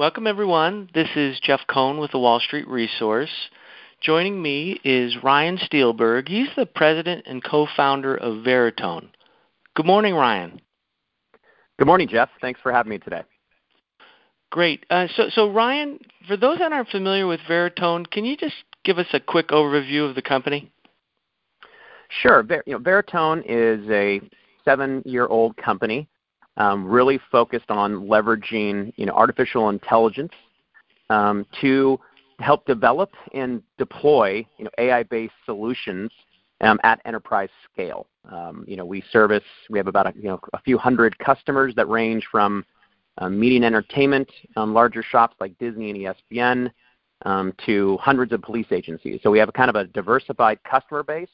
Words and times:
Welcome, 0.00 0.26
everyone. 0.26 0.88
This 0.94 1.10
is 1.14 1.38
Jeff 1.40 1.60
Cohn 1.68 1.98
with 1.98 2.12
the 2.12 2.18
Wall 2.18 2.40
Street 2.40 2.66
Resource. 2.66 3.28
Joining 4.00 4.40
me 4.40 4.80
is 4.82 5.22
Ryan 5.22 5.58
Steelberg. 5.58 6.26
He's 6.26 6.48
the 6.56 6.64
president 6.64 7.26
and 7.26 7.44
co-founder 7.44 8.14
of 8.16 8.42
Veritone. 8.42 9.10
Good 9.76 9.84
morning, 9.84 10.14
Ryan. 10.14 10.58
Good 11.78 11.84
morning, 11.84 12.08
Jeff. 12.08 12.30
Thanks 12.40 12.58
for 12.62 12.72
having 12.72 12.88
me 12.88 12.96
today. 12.96 13.24
Great. 14.48 14.86
Uh, 14.88 15.06
so, 15.14 15.28
so, 15.34 15.50
Ryan, 15.50 15.98
for 16.26 16.38
those 16.38 16.60
that 16.60 16.72
aren't 16.72 16.88
familiar 16.88 17.26
with 17.26 17.40
Veritone, 17.46 18.10
can 18.10 18.24
you 18.24 18.38
just 18.38 18.56
give 18.86 18.98
us 18.98 19.08
a 19.12 19.20
quick 19.20 19.48
overview 19.48 20.08
of 20.08 20.14
the 20.14 20.22
company? 20.22 20.72
Sure. 22.22 22.42
You 22.64 22.72
know, 22.72 22.78
Veritone 22.78 23.42
is 23.46 23.86
a 23.90 24.22
seven-year-old 24.64 25.58
company, 25.58 26.08
um, 26.60 26.86
really 26.86 27.18
focused 27.32 27.70
on 27.70 28.06
leveraging 28.06 28.92
you 28.96 29.06
know 29.06 29.14
artificial 29.14 29.70
intelligence 29.70 30.32
um, 31.08 31.46
to 31.60 31.98
help 32.38 32.66
develop 32.66 33.10
and 33.32 33.62
deploy 33.78 34.46
you 34.58 34.64
know 34.64 34.70
AI-based 34.78 35.32
solutions 35.46 36.10
um, 36.60 36.78
at 36.84 37.00
enterprise 37.06 37.48
scale. 37.72 38.06
Um, 38.30 38.64
you 38.68 38.76
know, 38.76 38.84
we 38.84 39.02
service 39.10 39.42
we 39.70 39.78
have 39.78 39.86
about 39.86 40.06
a, 40.06 40.12
you 40.14 40.28
know 40.28 40.38
a 40.52 40.60
few 40.60 40.76
hundred 40.76 41.18
customers 41.18 41.74
that 41.76 41.88
range 41.88 42.26
from 42.30 42.64
um, 43.18 43.40
media 43.40 43.56
and 43.56 43.64
entertainment, 43.64 44.30
um, 44.56 44.74
larger 44.74 45.02
shops 45.02 45.36
like 45.40 45.56
Disney 45.58 45.90
and 45.90 46.14
ESPN, 46.34 46.70
to 47.66 47.96
hundreds 48.02 48.32
of 48.32 48.42
police 48.42 48.70
agencies. 48.70 49.20
So 49.22 49.30
we 49.30 49.38
have 49.38 49.48
a 49.48 49.52
kind 49.52 49.70
of 49.70 49.76
a 49.76 49.84
diversified 49.84 50.58
customer 50.64 51.02
base, 51.02 51.30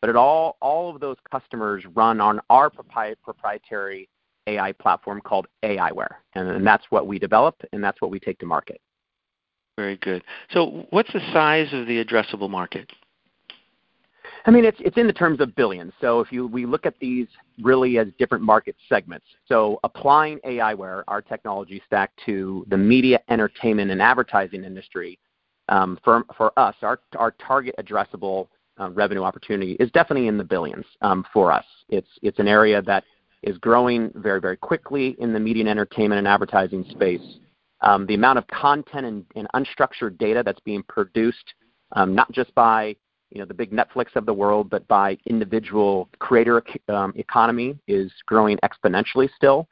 but 0.00 0.08
it 0.08 0.16
all 0.16 0.56
all 0.62 0.88
of 0.94 1.00
those 1.00 1.16
customers 1.30 1.84
run 1.94 2.18
on 2.18 2.40
our 2.48 2.70
proprietary 2.70 4.08
AI 4.46 4.72
platform 4.72 5.20
called 5.20 5.46
aiWARE, 5.62 6.14
and, 6.34 6.48
and 6.48 6.66
that's 6.66 6.84
what 6.90 7.06
we 7.06 7.18
develop 7.18 7.60
and 7.72 7.82
that's 7.82 8.00
what 8.00 8.10
we 8.10 8.18
take 8.18 8.38
to 8.38 8.46
market. 8.46 8.80
Very 9.76 9.96
good. 9.96 10.22
So, 10.50 10.86
what's 10.90 11.12
the 11.12 11.20
size 11.32 11.72
of 11.72 11.86
the 11.86 12.04
addressable 12.04 12.50
market? 12.50 12.90
I 14.46 14.50
mean, 14.50 14.64
it's 14.64 14.78
it's 14.80 14.96
in 14.96 15.06
the 15.06 15.12
terms 15.12 15.40
of 15.40 15.54
billions. 15.54 15.92
So 16.00 16.20
if 16.20 16.32
you 16.32 16.46
we 16.46 16.66
look 16.66 16.86
at 16.86 16.94
these 17.00 17.26
really 17.62 17.98
as 17.98 18.08
different 18.18 18.42
market 18.42 18.76
segments. 18.88 19.26
So 19.46 19.78
applying 19.84 20.38
aiWARE, 20.40 21.04
our 21.08 21.20
technology 21.20 21.82
stack, 21.86 22.10
to 22.26 22.64
the 22.68 22.76
media, 22.76 23.20
entertainment, 23.28 23.90
and 23.90 24.00
advertising 24.00 24.64
industry, 24.64 25.18
um, 25.68 25.98
for 26.02 26.24
for 26.36 26.58
us, 26.58 26.74
our 26.82 27.00
our 27.16 27.32
target 27.32 27.74
addressable 27.78 28.48
uh, 28.78 28.90
revenue 28.90 29.22
opportunity 29.22 29.72
is 29.74 29.90
definitely 29.90 30.28
in 30.28 30.38
the 30.38 30.44
billions 30.44 30.86
um, 31.02 31.24
for 31.32 31.52
us. 31.52 31.64
It's 31.88 32.08
it's 32.22 32.38
an 32.38 32.48
area 32.48 32.80
that 32.82 33.04
is 33.42 33.58
growing 33.58 34.10
very 34.14 34.40
very 34.40 34.56
quickly 34.56 35.16
in 35.18 35.32
the 35.32 35.40
media 35.40 35.62
and 35.62 35.70
entertainment 35.70 36.18
and 36.18 36.28
advertising 36.28 36.84
space. 36.90 37.38
Um, 37.82 38.06
the 38.06 38.14
amount 38.14 38.38
of 38.38 38.46
content 38.48 39.06
and, 39.06 39.24
and, 39.36 39.48
unstructured 39.54 40.18
data 40.18 40.42
that's 40.44 40.60
being 40.60 40.82
produced, 40.82 41.54
um, 41.92 42.14
not 42.14 42.30
just 42.30 42.54
by 42.54 42.94
you 43.30 43.38
know 43.38 43.46
the 43.46 43.54
big 43.54 43.70
Netflix 43.70 44.16
of 44.16 44.26
the 44.26 44.34
world, 44.34 44.68
but 44.68 44.86
by 44.88 45.16
individual 45.26 46.08
creator 46.18 46.62
um, 46.88 47.12
economy 47.16 47.78
is 47.88 48.12
growing 48.26 48.58
exponentially 48.58 49.28
still. 49.34 49.66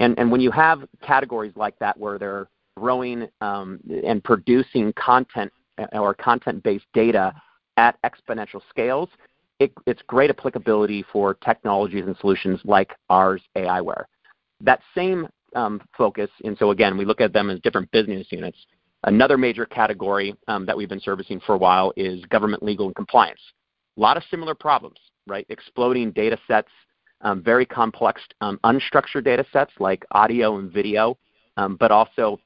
And 0.00 0.18
and 0.18 0.30
when 0.30 0.40
you 0.40 0.50
have 0.50 0.84
categories 1.02 1.52
like 1.54 1.78
that 1.78 1.96
where 1.96 2.18
they're 2.18 2.48
growing 2.76 3.28
um, 3.40 3.78
and 4.04 4.24
producing 4.24 4.92
content 4.94 5.52
uh, 5.78 5.98
or 5.98 6.14
content-based 6.14 6.86
data 6.94 7.32
at 7.76 7.96
exponential 8.02 8.60
scales, 8.68 9.08
it, 9.62 9.72
it's 9.86 10.02
great 10.06 10.30
applicability 10.30 11.04
for 11.12 11.34
technologies 11.34 12.04
and 12.06 12.16
solutions 12.18 12.60
like 12.64 12.92
ours, 13.10 13.42
aiWARE. 13.56 14.04
That 14.60 14.80
same 14.94 15.28
um, 15.54 15.80
focus, 15.96 16.30
and 16.44 16.56
so 16.58 16.70
again, 16.70 16.96
we 16.96 17.04
look 17.04 17.20
at 17.20 17.32
them 17.32 17.50
as 17.50 17.60
different 17.60 17.90
business 17.90 18.26
units. 18.30 18.58
Another 19.04 19.36
major 19.36 19.66
category 19.66 20.34
um, 20.48 20.64
that 20.66 20.76
we've 20.76 20.88
been 20.88 21.00
servicing 21.00 21.40
for 21.40 21.54
a 21.54 21.58
while 21.58 21.92
is 21.96 22.24
government 22.26 22.62
legal 22.62 22.86
and 22.86 22.94
compliance. 22.94 23.40
A 23.96 24.00
lot 24.00 24.16
of 24.16 24.22
similar 24.30 24.54
problems, 24.54 24.98
right? 25.26 25.44
Exploding 25.48 26.12
data 26.12 26.38
sets, 26.46 26.70
um, 27.20 27.42
very 27.42 27.66
complex 27.66 28.22
um, 28.40 28.58
unstructured 28.64 29.24
data 29.24 29.44
sets 29.52 29.72
like 29.80 30.04
audio 30.12 30.58
and 30.58 30.72
video, 30.72 31.18
um, 31.56 31.76
but 31.76 31.90
also 31.90 32.38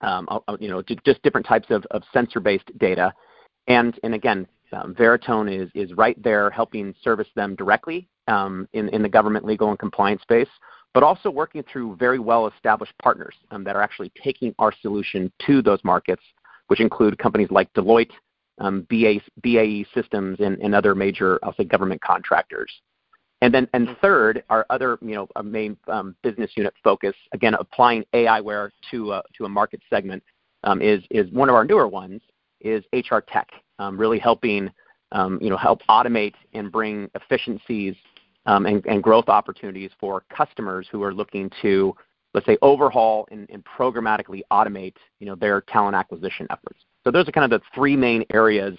um, 0.00 0.26
uh, 0.30 0.38
uh, 0.48 0.56
you 0.60 0.68
know 0.68 0.82
just 0.82 1.22
different 1.22 1.46
types 1.46 1.66
of, 1.70 1.84
of 1.90 2.02
sensor-based 2.12 2.78
data. 2.78 3.12
And, 3.66 3.98
and 4.02 4.14
again, 4.14 4.46
um, 4.72 4.94
Veritone 4.94 5.64
is, 5.64 5.70
is 5.74 5.96
right 5.96 6.20
there 6.22 6.50
helping 6.50 6.94
service 7.02 7.28
them 7.34 7.54
directly 7.56 8.08
in, 8.28 8.88
in 8.90 9.02
the 9.02 9.08
government 9.08 9.44
legal 9.44 9.70
and 9.70 9.78
compliance 9.78 10.22
space, 10.22 10.48
but 10.94 11.02
also 11.02 11.30
working 11.30 11.62
through 11.70 11.96
very 11.96 12.18
well-established 12.18 12.92
partners 13.02 13.34
um, 13.50 13.64
that 13.64 13.76
are 13.76 13.82
actually 13.82 14.12
taking 14.22 14.54
our 14.58 14.72
solution 14.82 15.30
to 15.46 15.62
those 15.62 15.80
markets, 15.84 16.22
which 16.68 16.80
include 16.80 17.18
companies 17.18 17.48
like 17.50 17.72
Deloitte, 17.74 18.12
um, 18.58 18.86
BA, 18.90 19.20
BAE 19.42 19.84
Systems, 19.94 20.38
and, 20.40 20.58
and, 20.60 20.74
other 20.74 20.94
major, 20.94 21.38
I'll 21.42 21.54
say, 21.54 21.64
government 21.64 22.00
contractors. 22.02 22.70
And 23.42 23.54
then, 23.54 23.68
and 23.72 23.96
third, 24.02 24.44
our 24.50 24.66
other, 24.68 24.98
you 25.00 25.14
know, 25.14 25.28
main 25.42 25.76
um, 25.88 26.14
business 26.22 26.50
unit 26.56 26.74
focus, 26.84 27.14
again, 27.32 27.54
applying 27.54 28.04
aiWARE 28.12 28.70
to 28.90 29.12
a, 29.12 29.22
to 29.38 29.46
a 29.46 29.48
market 29.48 29.80
segment, 29.88 30.22
um, 30.64 30.82
is 30.82 31.02
is 31.10 31.30
one 31.32 31.48
of 31.48 31.54
our 31.54 31.64
newer 31.64 31.88
ones, 31.88 32.20
is 32.60 32.84
HR 32.92 33.18
tech, 33.18 33.48
um, 33.78 33.98
really 33.98 34.18
helping, 34.18 34.70
um, 35.12 35.38
you 35.40 35.50
know, 35.50 35.56
help 35.56 35.80
automate 35.88 36.34
and 36.52 36.70
bring 36.70 37.10
efficiencies 37.14 37.94
um, 38.46 38.66
and, 38.66 38.84
and, 38.86 39.02
growth 39.02 39.28
opportunities 39.28 39.90
for 40.00 40.24
customers 40.34 40.88
who 40.90 41.02
are 41.02 41.12
looking 41.12 41.50
to, 41.60 41.94
let's 42.32 42.46
say, 42.46 42.56
overhaul 42.62 43.28
and, 43.30 43.48
and, 43.50 43.62
programmatically 43.64 44.40
automate 44.50 44.94
you 45.18 45.26
know, 45.26 45.34
their 45.34 45.60
talent 45.60 45.94
acquisition 45.94 46.46
efforts. 46.50 46.80
So 47.04 47.10
those 47.10 47.28
are 47.28 47.32
kind 47.32 47.50
of 47.52 47.60
the 47.60 47.64
three 47.74 47.96
main 47.96 48.24
areas 48.32 48.78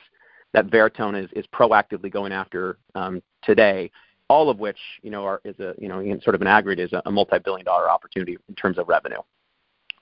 that 0.53 0.67
Veritone 0.67 1.23
is, 1.23 1.29
is 1.33 1.45
proactively 1.53 2.11
going 2.11 2.31
after 2.31 2.77
um, 2.95 3.21
today, 3.43 3.91
all 4.29 4.49
of 4.49 4.59
which 4.59 4.79
you 5.03 5.11
know, 5.11 5.23
are, 5.25 5.41
is 5.45 5.59
a, 5.59 5.75
you 5.77 5.87
know, 5.87 6.01
sort 6.23 6.35
of 6.35 6.41
an 6.41 6.47
aggregate 6.47 6.85
is 6.85 6.93
a, 6.93 7.01
a 7.05 7.11
multi-billion 7.11 7.65
dollar 7.65 7.89
opportunity 7.89 8.37
in 8.49 8.55
terms 8.55 8.77
of 8.77 8.87
revenue. 8.87 9.19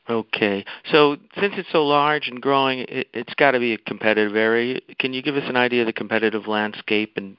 Okay. 0.09 0.65
So 0.91 1.17
since 1.39 1.53
it's 1.57 1.71
so 1.71 1.85
large 1.85 2.27
and 2.27 2.41
growing, 2.41 2.85
it, 2.89 3.07
has 3.13 3.35
got 3.37 3.51
to 3.51 3.59
be 3.59 3.73
a 3.73 3.77
competitive 3.77 4.35
area. 4.35 4.79
Can 4.97 5.13
you 5.13 5.21
give 5.21 5.35
us 5.35 5.43
an 5.47 5.55
idea 5.55 5.81
of 5.81 5.85
the 5.85 5.93
competitive 5.93 6.47
landscape 6.47 7.13
and 7.17 7.37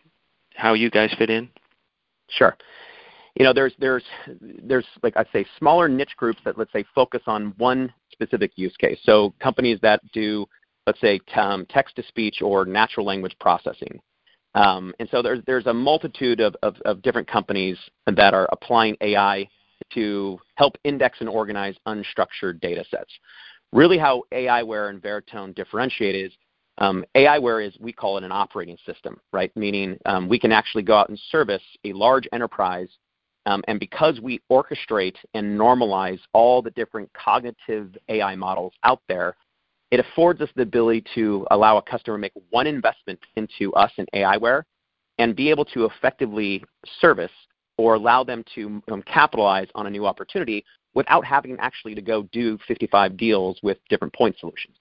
how 0.54 0.75
you 0.75 0.88
guys 0.88 1.12
fit 1.19 1.31
in? 1.31 1.48
Sure. 2.28 2.56
You 3.34 3.44
know, 3.44 3.53
there's 3.53 3.72
there's 3.78 4.04
there's 4.41 4.86
like 5.03 5.16
I 5.16 5.25
say 5.32 5.47
smaller 5.58 5.88
niche 5.88 6.14
groups 6.16 6.41
that 6.44 6.58
let's 6.58 6.72
say 6.72 6.84
focus 6.94 7.22
on 7.26 7.54
one 7.58 7.92
specific 8.12 8.53
use 8.56 8.76
case. 8.76 8.98
So 9.02 9.34
companies 9.41 9.78
that 9.82 10.00
do 10.12 10.47
let's 10.87 11.00
say 11.00 11.20
um, 11.37 11.66
text 11.70 11.97
to 11.97 12.02
speech 12.04 12.41
or 12.42 12.64
natural 12.64 13.06
language 13.06 13.34
processing. 13.41 14.00
Um, 14.54 14.94
and 14.98 15.08
so 15.10 15.22
there's 15.22 15.41
there's 15.47 15.66
a 15.66 15.75
multitude 15.75 16.41
of, 16.41 16.56
of, 16.62 16.76
of 16.84 17.02
different 17.02 17.28
companies 17.28 17.78
that 18.06 18.34
are 18.34 18.48
applying 18.52 18.97
AI 19.00 19.48
to 19.94 20.38
help 20.56 20.76
index 20.84 21.18
and 21.20 21.28
organize 21.28 21.76
unstructured 21.86 22.60
data 22.60 22.84
sets. 22.91 23.10
Really, 23.72 23.98
how 23.98 24.24
aiWARE 24.32 24.91
and 24.91 25.02
Veritone 25.02 25.54
differentiate 25.54 26.14
is 26.14 26.32
um, 26.78 27.04
aiWARE 27.14 27.68
is, 27.68 27.76
we 27.78 27.92
call 27.92 28.16
it 28.19 28.24
an 28.24 28.32
operating 28.32 28.78
system, 28.86 29.20
right? 29.32 29.54
Meaning 29.54 29.98
um, 30.06 30.28
we 30.28 30.38
can 30.38 30.50
actually 30.50 30.82
go 30.82 30.96
out 30.96 31.10
and 31.10 31.19
service 31.30 31.62
a 31.84 31.92
large 31.92 32.26
enterprise. 32.32 32.88
Um, 33.46 33.62
and 33.69 33.78
because 33.78 34.20
we 34.20 34.40
orchestrate 34.50 35.16
and 35.34 35.58
normalize 35.58 36.20
all 36.32 36.62
the 36.62 36.70
different 36.72 37.10
cognitive 37.12 37.96
AI 38.08 38.34
models 38.34 38.72
out 38.82 39.02
there, 39.08 39.36
it 39.90 40.00
affords 40.00 40.40
us 40.40 40.48
the 40.56 40.62
ability 40.62 41.04
to 41.14 41.46
allow 41.50 41.76
a 41.76 41.82
customer 41.82 42.16
to 42.16 42.20
make 42.20 42.32
one 42.50 42.66
investment 42.66 43.19
into 43.36 43.72
us 43.74 43.90
and 43.98 44.08
aiWARE 44.14 44.62
and 45.19 45.36
be 45.36 45.50
able 45.50 45.64
to 45.66 45.84
effectively 45.84 46.64
service 47.00 47.32
or 47.80 47.94
allow 47.94 48.22
them 48.22 48.44
to 48.54 48.82
um, 48.92 49.02
capitalize 49.02 49.68
on 49.74 49.86
a 49.86 49.91
new 49.91 50.06
opportunity 50.06 50.62
without 50.92 51.24
having 51.24 51.56
actually 51.60 51.94
to 51.94 52.02
go 52.02 52.24
do 52.30 52.58
55 52.68 53.16
deals 53.16 53.58
with 53.62 53.78
different 53.88 54.12
point 54.12 54.37
solutions. 54.38 54.76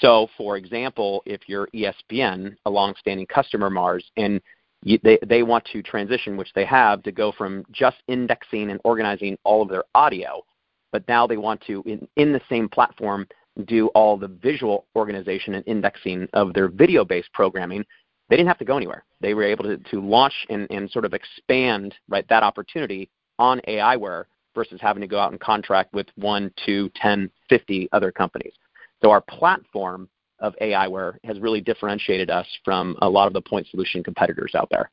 So, 0.00 0.28
for 0.36 0.56
example, 0.56 1.22
if 1.24 1.42
you're 1.46 1.68
ESPN, 1.68 2.56
a 2.66 2.70
longstanding 2.70 3.26
customer 3.26 3.68
of 3.68 3.76
ours, 3.76 4.04
and 4.16 4.40
you, 4.82 4.98
they, 5.04 5.18
they 5.24 5.44
want 5.44 5.64
to 5.72 5.82
transition, 5.82 6.36
which 6.36 6.52
they 6.54 6.64
have, 6.64 7.04
to 7.04 7.12
go 7.12 7.30
from 7.30 7.64
just 7.70 7.98
indexing 8.08 8.70
and 8.70 8.80
organizing 8.82 9.38
all 9.44 9.62
of 9.62 9.68
their 9.68 9.84
audio, 9.94 10.42
but 10.90 11.06
now 11.06 11.28
they 11.28 11.36
want 11.36 11.60
to, 11.68 11.82
in, 11.86 12.08
in 12.16 12.32
the 12.32 12.40
same 12.48 12.68
platform, 12.68 13.26
do 13.66 13.86
all 13.88 14.16
the 14.16 14.28
visual 14.42 14.86
organization 14.96 15.54
and 15.54 15.64
indexing 15.66 16.28
of 16.32 16.52
their 16.52 16.68
video 16.68 17.04
based 17.04 17.32
programming, 17.32 17.84
they 18.28 18.36
didn't 18.36 18.48
have 18.48 18.58
to 18.58 18.64
go 18.64 18.76
anywhere. 18.76 19.04
They 19.20 19.34
were 19.34 19.44
able 19.44 19.64
to, 19.64 19.76
to 19.76 20.00
launch 20.00 20.34
and, 20.50 20.66
and 20.70 20.90
sort 20.90 21.04
of 21.04 21.14
expand 21.14 21.94
right, 22.08 22.26
that 22.28 22.42
opportunity 22.42 23.08
on 23.38 23.60
aiWARE 23.68 24.24
versus 24.54 24.80
having 24.80 25.02
to 25.02 25.06
go 25.06 25.18
out 25.18 25.32
and 25.32 25.40
contract 25.40 25.92
with 25.92 26.06
one, 26.16 26.50
two, 26.64 26.90
ten, 26.96 27.30
fifty 27.48 27.88
other 27.92 28.10
companies. 28.10 28.54
So 29.02 29.10
our 29.10 29.20
platform 29.20 30.08
of 30.40 30.54
aiWARE 30.60 31.16
has 31.24 31.38
really 31.40 31.60
differentiated 31.60 32.30
us 32.30 32.46
from 32.64 32.96
a 33.02 33.08
lot 33.08 33.26
of 33.26 33.32
the 33.32 33.40
point 33.40 33.66
solution 33.70 34.02
competitors 34.02 34.54
out 34.54 34.68
there. 34.70 34.90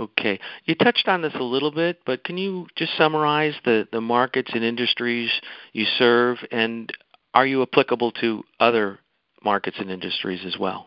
Okay. 0.00 0.40
You 0.64 0.74
touched 0.74 1.06
on 1.06 1.22
this 1.22 1.34
a 1.34 1.42
little 1.42 1.70
bit, 1.70 2.00
but 2.04 2.24
can 2.24 2.36
you 2.36 2.66
just 2.74 2.96
summarize 2.96 3.54
the, 3.64 3.86
the 3.92 4.00
markets 4.00 4.50
and 4.54 4.64
industries 4.64 5.30
you 5.72 5.84
serve? 5.98 6.38
And 6.50 6.92
are 7.32 7.46
you 7.46 7.62
applicable 7.62 8.10
to 8.20 8.42
other 8.58 8.98
markets 9.44 9.76
and 9.78 9.90
industries 9.90 10.40
as 10.44 10.56
well? 10.58 10.86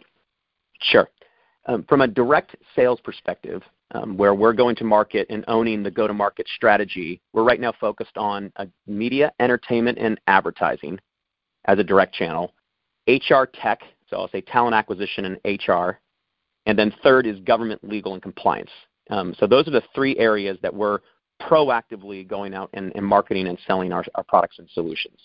Sure. 0.82 1.10
Um, 1.68 1.84
from 1.90 2.02
a 2.02 2.08
direct 2.08 2.56
sales 2.76 3.00
perspective, 3.04 3.62
um, 3.92 4.18
where 4.18 4.34
we're 4.34 4.54
going 4.54 4.76
to 4.78 4.84
market 4.84 5.28
and 5.30 5.44
owning 5.48 5.84
the 5.84 5.92
go 5.92 6.08
to 6.08 6.14
market 6.14 6.48
strategy, 6.56 7.22
we're 7.34 7.44
right 7.44 7.60
now 7.60 7.74
focused 7.80 8.18
on 8.18 8.52
uh, 8.56 8.66
media, 8.86 9.32
entertainment, 9.40 9.98
and 9.98 10.20
advertising 10.28 10.98
as 11.66 11.78
a 11.80 11.84
direct 11.84 12.14
channel, 12.14 12.54
HR 13.08 13.44
tech, 13.54 13.82
so 14.10 14.18
I'll 14.18 14.30
say 14.30 14.42
talent 14.42 14.76
acquisition 14.76 15.26
and 15.26 15.60
HR, 15.68 16.00
and 16.66 16.78
then 16.78 16.94
third 17.04 17.28
is 17.28 17.40
government, 17.42 17.84
legal, 17.84 18.14
and 18.14 18.22
compliance. 18.22 18.72
Um, 19.10 19.36
so 19.38 19.48
those 19.48 19.68
are 19.68 19.72
the 19.72 19.84
three 19.96 20.18
areas 20.18 20.58
that 20.62 20.74
we're 20.74 21.00
proactively 21.42 22.28
going 22.28 22.54
out 22.54 22.70
and, 22.74 22.92
and 22.96 23.06
marketing 23.06 23.48
and 23.48 23.58
selling 23.68 23.94
our, 23.94 24.04
our, 24.16 24.24
products 24.24 24.60
and 24.60 24.70
solutions. 24.74 25.18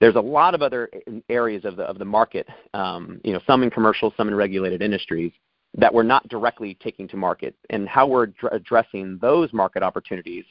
There's 0.00 0.16
a 0.16 0.20
lot 0.20 0.54
of 0.54 0.62
other 0.62 0.88
areas 1.28 1.64
of 1.64 1.76
the, 1.76 1.82
of 1.82 1.98
the 1.98 2.04
market, 2.04 2.48
um, 2.72 3.20
you 3.22 3.32
know, 3.32 3.40
some 3.46 3.62
in 3.62 3.70
commercial, 3.70 4.12
some 4.16 4.28
in 4.28 4.34
regulated 4.34 4.80
industries, 4.80 5.32
that 5.74 5.92
we're 5.92 6.02
not 6.02 6.26
directly 6.28 6.76
taking 6.82 7.06
to 7.08 7.16
market. 7.16 7.54
And 7.68 7.88
how 7.88 8.06
we're 8.06 8.26
dr- 8.26 8.52
addressing 8.52 9.18
those 9.20 9.52
market 9.52 9.82
opportunities 9.82 10.44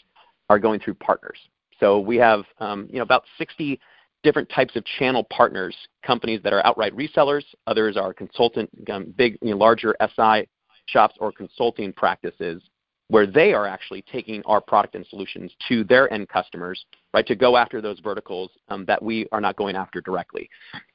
are 0.49 0.59
going 0.59 0.79
through 0.79 0.95
partners. 0.95 1.37
So 1.79 1.99
we 1.99 2.17
have, 2.17 2.43
um, 2.59 2.87
you 2.89 2.97
know, 2.97 3.03
about 3.03 3.23
60 3.37 3.79
different 4.21 4.49
types 4.49 4.75
of 4.75 4.83
channel 4.99 5.25
partners, 5.31 5.75
companies 6.05 6.41
that 6.43 6.53
are 6.53 6.65
outright 6.65 6.95
resellers, 6.95 7.43
others 7.67 7.97
are 7.97 8.13
consultant, 8.13 8.69
um, 8.91 9.13
big, 9.17 9.37
you 9.41 9.51
know, 9.51 9.57
larger 9.57 9.95
SI 10.15 10.47
shops 10.87 11.15
or 11.19 11.31
consulting 11.31 11.93
practices 11.93 12.61
where 13.09 13.25
they 13.25 13.53
are 13.53 13.67
actually 13.67 14.03
taking 14.03 14.41
our 14.45 14.61
product 14.61 14.95
and 14.95 15.05
solutions 15.07 15.51
to 15.67 15.83
their 15.83 16.11
end 16.13 16.29
customers, 16.29 16.85
right, 17.13 17.25
to 17.25 17.35
go 17.35 17.57
after 17.57 17.81
those 17.81 17.99
verticals 17.99 18.51
um, 18.69 18.85
that 18.85 19.01
we 19.01 19.27
are 19.31 19.41
not 19.41 19.55
going 19.55 19.75
after 19.75 19.99
directly. 19.99 20.47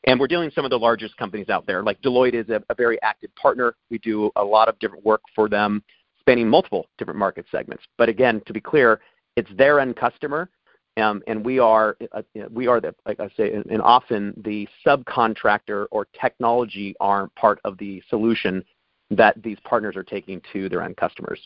And 0.05 0.19
we're 0.19 0.28
dealing 0.28 0.46
with 0.46 0.55
some 0.55 0.64
of 0.64 0.70
the 0.70 0.78
largest 0.78 1.16
companies 1.16 1.49
out 1.49 1.66
there. 1.66 1.82
Like 1.82 2.00
Deloitte 2.02 2.34
is 2.34 2.49
a, 2.50 2.62
a 2.70 2.75
very 2.75 3.02
active 3.02 3.34
partner. 3.34 3.75
We 3.90 3.99
do 3.99 4.31
a 4.37 4.44
lot 4.44 4.69
of 4.69 4.78
different 4.78 5.05
work 5.05 5.22
for 5.34 5.49
them, 5.49 5.82
spanning 6.20 6.49
multiple 6.49 6.87
different 6.99 7.19
market 7.19 7.46
segments. 7.50 7.82
But 7.99 8.08
again, 8.08 8.40
to 8.46 8.52
be 8.52 8.61
clear, 8.61 9.00
it's 9.37 9.50
their 9.56 9.81
end 9.81 9.96
customer, 9.96 10.49
um, 10.96 11.20
and 11.26 11.44
we 11.44 11.58
are 11.58 11.96
uh, 12.12 12.22
we 12.50 12.69
are 12.69 12.81
the 12.81 12.94
like 13.05 13.19
I 13.19 13.28
say, 13.37 13.52
and 13.52 13.82
often 13.82 14.32
the 14.44 14.69
subcontractor 14.87 15.87
or 15.90 16.06
technology 16.20 16.94
arm 17.00 17.32
part 17.34 17.58
of 17.64 17.76
the 17.78 18.00
solution 18.08 18.64
that 19.11 19.43
these 19.43 19.58
partners 19.64 19.96
are 19.96 20.05
taking 20.05 20.40
to 20.52 20.69
their 20.69 20.82
end 20.82 20.96
customers. 20.96 21.40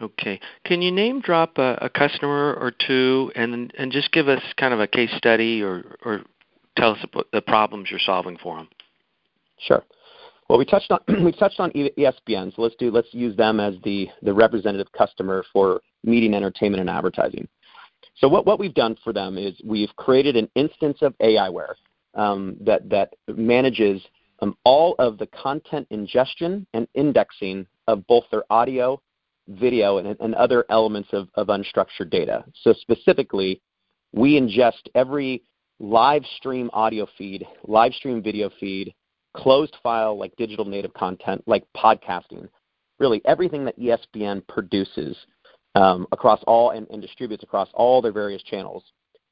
Okay. 0.00 0.40
Can 0.64 0.82
you 0.82 0.90
name 0.90 1.20
drop 1.20 1.58
a, 1.58 1.78
a 1.80 1.88
customer 1.88 2.54
or 2.54 2.72
two, 2.86 3.30
and 3.34 3.72
and 3.78 3.92
just 3.92 4.10
give 4.12 4.28
us 4.28 4.42
kind 4.56 4.74
of 4.74 4.80
a 4.80 4.86
case 4.86 5.10
study, 5.16 5.62
or 5.62 5.96
or 6.04 6.22
tell 6.76 6.92
us 6.92 7.04
the 7.32 7.42
problems 7.42 7.88
you're 7.90 8.00
solving 8.00 8.36
for 8.38 8.56
them? 8.56 8.68
Sure. 9.58 9.84
Well, 10.48 10.58
we 10.58 10.64
touched 10.64 10.90
on 10.90 11.00
we 11.24 11.32
touched 11.32 11.60
on 11.60 11.70
ESPN, 11.72 12.54
so 12.54 12.62
let's 12.62 12.74
do 12.76 12.90
let's 12.90 13.12
use 13.12 13.36
them 13.36 13.60
as 13.60 13.74
the 13.84 14.08
the 14.22 14.32
representative 14.32 14.90
customer 14.92 15.44
for 15.52 15.80
media, 16.04 16.34
entertainment, 16.34 16.80
and 16.80 16.90
advertising. 16.90 17.46
So 18.16 18.28
what, 18.28 18.46
what 18.46 18.58
we've 18.58 18.74
done 18.74 18.96
for 19.02 19.12
them 19.12 19.38
is 19.38 19.54
we've 19.64 19.94
created 19.96 20.36
an 20.36 20.48
instance 20.54 20.98
of 21.02 21.16
aiWARE 21.18 21.74
um, 22.14 22.56
that, 22.60 22.88
that 22.90 23.14
manages 23.28 24.02
um, 24.40 24.56
all 24.64 24.94
of 24.98 25.18
the 25.18 25.26
content 25.28 25.86
ingestion 25.90 26.66
and 26.74 26.86
indexing 26.94 27.66
of 27.88 28.06
both 28.06 28.24
their 28.30 28.44
audio, 28.50 29.00
video, 29.48 29.98
and, 29.98 30.16
and 30.20 30.34
other 30.34 30.64
elements 30.70 31.08
of, 31.12 31.28
of 31.34 31.48
unstructured 31.48 32.10
data. 32.10 32.44
So 32.62 32.72
specifically, 32.72 33.60
we 34.12 34.38
ingest 34.40 34.88
every 34.94 35.42
live 35.80 36.24
stream 36.36 36.70
audio 36.72 37.06
feed, 37.18 37.46
live 37.64 37.92
stream 37.94 38.22
video 38.22 38.50
feed, 38.60 38.94
closed 39.34 39.76
file 39.82 40.16
like 40.16 40.34
digital 40.36 40.64
native 40.64 40.92
content, 40.94 41.42
like 41.46 41.64
podcasting, 41.76 42.48
really 42.98 43.20
everything 43.24 43.64
that 43.64 43.78
ESPN 43.78 44.46
produces 44.46 45.16
um, 45.74 46.06
across 46.12 46.42
all 46.46 46.70
and, 46.70 46.86
and 46.90 47.00
distributes 47.00 47.42
across 47.42 47.68
all 47.74 48.02
their 48.02 48.12
various 48.12 48.42
channels. 48.42 48.84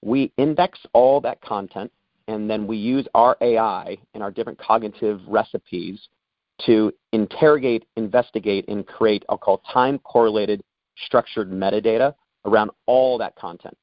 We 0.02 0.32
index 0.38 0.78
all 0.92 1.20
that 1.20 1.40
content, 1.42 1.92
and 2.26 2.48
then 2.48 2.66
we 2.66 2.78
use 2.78 3.06
our 3.14 3.36
AI 3.40 3.98
and 4.14 4.22
our 4.22 4.30
different 4.30 4.58
cognitive 4.58 5.20
recipes 5.28 6.08
to 6.66 6.92
interrogate, 7.12 7.84
investigate, 7.96 8.64
and 8.68 8.86
create, 8.86 9.24
I'll 9.28 9.38
call 9.38 9.62
time 9.72 9.98
correlated 10.00 10.62
structured 11.04 11.50
metadata 11.50 12.14
around 12.44 12.70
all 12.86 13.18
that 13.18 13.36
content. 13.36 13.76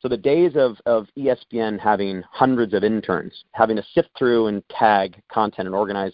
So 0.00 0.08
the 0.08 0.16
days 0.16 0.52
of, 0.56 0.76
of 0.86 1.06
ESPN 1.18 1.78
having 1.78 2.22
hundreds 2.30 2.72
of 2.72 2.84
interns, 2.84 3.44
having 3.52 3.76
to 3.76 3.84
sift 3.94 4.08
through 4.18 4.46
and 4.46 4.62
tag 4.70 5.20
content 5.30 5.66
and 5.66 5.74
organize 5.74 6.12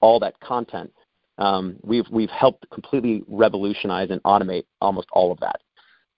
all 0.00 0.18
that 0.20 0.38
content, 0.40 0.92
um, 1.38 1.76
we've 1.84 2.06
we've 2.10 2.30
helped 2.30 2.68
completely 2.70 3.22
revolutionize 3.28 4.10
and 4.10 4.20
automate 4.24 4.64
almost 4.80 5.06
all 5.12 5.30
of 5.30 5.38
that. 5.38 5.60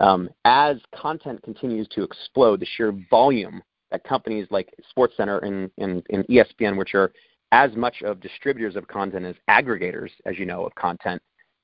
Um, 0.00 0.31
as 0.46 0.78
content 0.94 1.43
continues 1.43 1.86
to 1.88 2.02
explode, 2.02 2.60
the 2.60 2.66
sheer 2.76 2.93
volume 3.10 3.62
that 3.90 4.02
companies 4.04 4.46
like 4.50 4.75
SportsCenter 4.96 5.43
and, 5.43 5.70
and, 5.76 6.02
and 6.10 6.25
ESPN, 6.28 6.78
which 6.78 6.94
are 6.94 7.12
as 7.52 7.75
much 7.75 8.02
of 8.02 8.20
distributors 8.20 8.76
of 8.76 8.87
content 8.88 9.25
as 9.26 9.37
aggregators, 9.49 10.11
as 10.26 10.38
you 10.38 10.47
know, 10.47 10.64
of 10.64 10.75
content, 10.75 11.20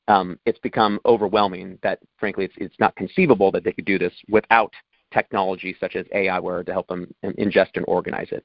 um, 0.09 0.39
it's 0.47 0.59
become 0.61 1.01
overwhelming 1.05 1.79
that, 1.83 1.99
frankly, 2.19 2.45
it's, 2.45 2.55
it's 2.59 2.79
not 2.79 2.95
conceivable 2.97 3.51
that 3.53 3.65
they 3.65 3.73
could 3.73 3.85
do 3.85 3.99
this 3.99 4.13
without 4.29 4.73
technology 5.13 5.77
such 5.79 5.97
as 5.97 6.07
aiWARE 6.15 6.67
to 6.67 6.73
help 6.73 6.87
them 6.89 7.13
ingest 7.25 7.71
and 7.75 7.85
organize 7.89 8.29
it. 8.31 8.45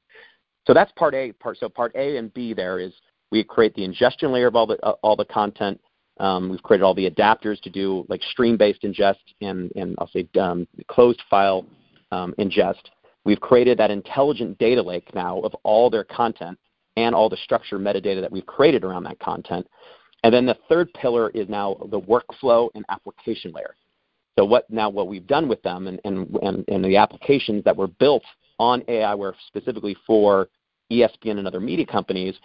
So 0.68 0.74
that's 0.74 0.92
part 0.94 1.14
A. 1.16 1.32
Part 1.34 1.58
so 1.58 1.70
part 1.70 1.92
A 1.96 2.18
and 2.18 2.34
B 2.34 2.54
there 2.54 2.80
is 2.80 2.94
we 3.32 3.44
create 3.44 3.74
the 3.76 3.84
ingestion 3.84 4.32
layer 4.32 4.48
of 4.48 4.56
all 4.56 4.68
the 4.68 4.78
uh, 4.86 4.94
all 5.02 5.16
the 5.16 5.26
content. 5.26 5.80
Um, 6.20 6.50
we've 6.50 6.62
created 6.62 6.84
all 6.84 6.94
the 6.94 7.10
adapters 7.10 7.60
to 7.62 7.70
do 7.70 8.06
like 8.10 8.22
stream-based 8.22 8.84
ingest 8.84 9.16
and, 9.42 9.72
and 9.76 9.96
I'll 9.98 10.10
say 10.10 10.28
um, 10.40 10.68
closed 10.88 11.22
file 11.30 11.66
um, 12.12 12.36
ingest. 12.38 12.90
We've 13.24 13.40
created 13.40 13.80
that 13.80 13.90
intelligent 13.90 14.58
data 14.60 14.82
lake 14.82 15.16
now 15.16 15.40
of 15.40 15.56
all 15.64 15.90
their 15.90 16.04
content 16.04 16.60
and 16.98 17.16
all 17.16 17.30
the 17.30 17.38
structured 17.38 17.82
metadata 17.82 18.22
that 18.22 18.32
we've 18.32 18.46
created 18.46 18.84
around 18.84 19.04
that 19.04 19.20
content. 19.20 19.68
And 20.24 20.34
then 20.34 20.46
the 20.46 20.58
third 20.70 20.94
pillar 20.94 21.30
is 21.32 21.50
now 21.50 21.78
the 21.90 22.00
workflow 22.00 22.70
and 22.76 22.86
application 22.90 23.52
layer. 23.52 23.76
So 24.38 24.46
what 24.46 24.70
now 24.70 24.90
what 24.90 25.08
we've 25.08 25.28
done 25.28 25.48
with 25.48 25.62
them 25.62 25.88
and, 25.88 26.00
and, 26.06 26.38
and, 26.42 26.64
and 26.68 26.86
the 26.86 26.98
applications 26.98 27.64
that 27.66 27.76
were 27.76 27.88
built 27.88 28.24
on 28.60 28.82
aiWARE 28.82 29.34
specifically 29.48 29.96
for 30.06 30.48
ESPN 30.92 31.38
and 31.38 31.48
other 31.48 31.60
media 31.60 31.86
companies 31.86 32.36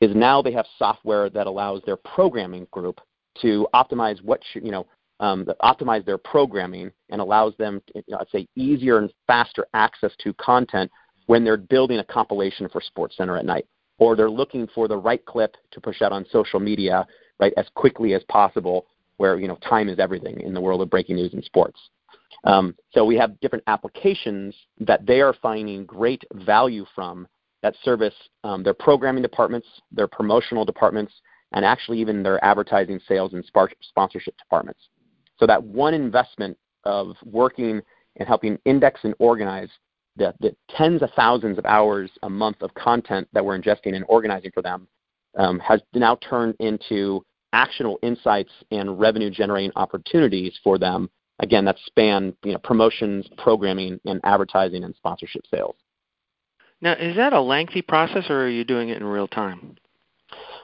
is 0.00 0.14
now 0.14 0.42
they 0.42 0.52
have 0.52 0.66
software 0.78 1.30
that 1.30 1.46
allows 1.46 1.82
their 1.84 1.96
programming 1.96 2.66
group 2.70 3.00
to 3.42 3.66
optimize 3.74 4.22
what 4.22 4.40
should, 4.52 4.64
you 4.64 4.72
know 4.72 4.86
um, 5.20 5.46
optimize 5.62 6.04
their 6.04 6.18
programming 6.18 6.90
and 7.10 7.20
allows 7.20 7.54
them, 7.58 7.80
you 7.94 8.02
know, 8.08 8.18
I'd 8.20 8.28
say, 8.30 8.46
easier 8.54 8.98
and 8.98 9.12
faster 9.26 9.66
access 9.74 10.12
to 10.22 10.34
content 10.34 10.90
when 11.26 11.44
they're 11.44 11.56
building 11.56 11.98
a 11.98 12.04
compilation 12.04 12.68
for 12.68 12.80
SportsCenter 12.80 13.38
at 13.38 13.44
night, 13.44 13.66
or 13.98 14.16
they're 14.16 14.30
looking 14.30 14.68
for 14.74 14.88
the 14.88 14.96
right 14.96 15.24
clip 15.24 15.56
to 15.70 15.80
push 15.80 16.02
out 16.02 16.12
on 16.12 16.26
social 16.30 16.60
media, 16.60 17.06
right, 17.40 17.52
as 17.56 17.66
quickly 17.74 18.14
as 18.14 18.22
possible, 18.24 18.86
where 19.16 19.38
you 19.38 19.48
know 19.48 19.56
time 19.56 19.88
is 19.88 19.98
everything 19.98 20.40
in 20.40 20.54
the 20.54 20.60
world 20.60 20.82
of 20.82 20.90
breaking 20.90 21.16
news 21.16 21.32
and 21.32 21.44
sports. 21.44 21.78
Um, 22.44 22.74
so 22.92 23.04
we 23.04 23.16
have 23.16 23.40
different 23.40 23.64
applications 23.66 24.54
that 24.80 25.06
they 25.06 25.20
are 25.20 25.34
finding 25.40 25.84
great 25.84 26.22
value 26.32 26.84
from 26.94 27.26
that 27.62 27.74
service 27.82 28.14
um, 28.44 28.62
their 28.62 28.74
programming 28.74 29.22
departments, 29.22 29.66
their 29.90 30.06
promotional 30.06 30.64
departments, 30.64 31.12
and 31.52 31.64
actually 31.64 31.98
even 31.98 32.22
their 32.22 32.42
advertising, 32.44 33.00
sales, 33.08 33.32
and 33.32 33.44
sponsorship 33.80 34.36
departments. 34.38 34.80
So 35.38 35.46
that 35.46 35.62
one 35.62 35.94
investment 35.94 36.56
of 36.84 37.16
working 37.24 37.80
and 38.16 38.28
helping 38.28 38.58
index 38.64 39.00
and 39.04 39.14
organize 39.18 39.68
the, 40.16 40.34
the 40.40 40.54
tens 40.76 41.02
of 41.02 41.10
thousands 41.14 41.58
of 41.58 41.66
hours 41.66 42.10
a 42.22 42.30
month 42.30 42.62
of 42.62 42.72
content 42.74 43.28
that 43.32 43.44
we're 43.44 43.58
ingesting 43.58 43.94
and 43.94 44.04
organizing 44.08 44.50
for 44.52 44.62
them 44.62 44.86
um, 45.36 45.58
has 45.60 45.80
now 45.94 46.16
turned 46.16 46.54
into 46.60 47.24
actionable 47.52 47.98
insights 48.02 48.52
and 48.70 48.98
revenue 48.98 49.30
generating 49.30 49.72
opportunities 49.76 50.58
for 50.64 50.78
them 50.78 51.08
again 51.40 51.64
that 51.64 51.76
span 51.86 52.34
you 52.44 52.52
know, 52.52 52.58
promotions 52.58 53.26
programming 53.38 54.00
and 54.04 54.20
advertising 54.24 54.84
and 54.84 54.94
sponsorship 54.96 55.42
sales 55.50 55.76
now, 56.80 56.92
is 56.92 57.16
that 57.16 57.32
a 57.32 57.40
lengthy 57.40 57.82
process, 57.82 58.24
or 58.28 58.44
are 58.44 58.48
you 58.48 58.64
doing 58.64 58.90
it 58.90 58.98
in 58.98 59.04
real 59.04 59.28
time? 59.28 59.76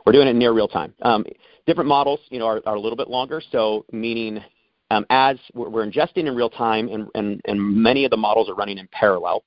We're 0.04 0.12
doing 0.12 0.28
it 0.28 0.35
near 0.35 0.52
real 0.52 0.68
time. 0.68 0.92
Um, 1.02 1.25
different 1.66 1.88
models, 1.88 2.21
you 2.28 2.38
know, 2.38 2.47
are, 2.47 2.61
are, 2.66 2.75
a 2.75 2.80
little 2.80 2.97
bit 2.97 3.09
longer. 3.09 3.40
So, 3.50 3.87
meaning 3.92 4.42
um, 4.92 5.06
as 5.08 5.38
we're, 5.54 5.87
ingesting 5.87 6.26
in 6.28 6.37
real 6.37 6.50
time, 6.50 6.88
and, 6.88 7.08
and, 7.14 7.40
and, 7.46 7.58
many 7.58 8.04
of 8.04 8.11
the 8.11 8.16
models 8.16 8.50
are 8.50 8.54
running 8.54 8.76
in 8.76 8.87
parallel. 8.92 9.42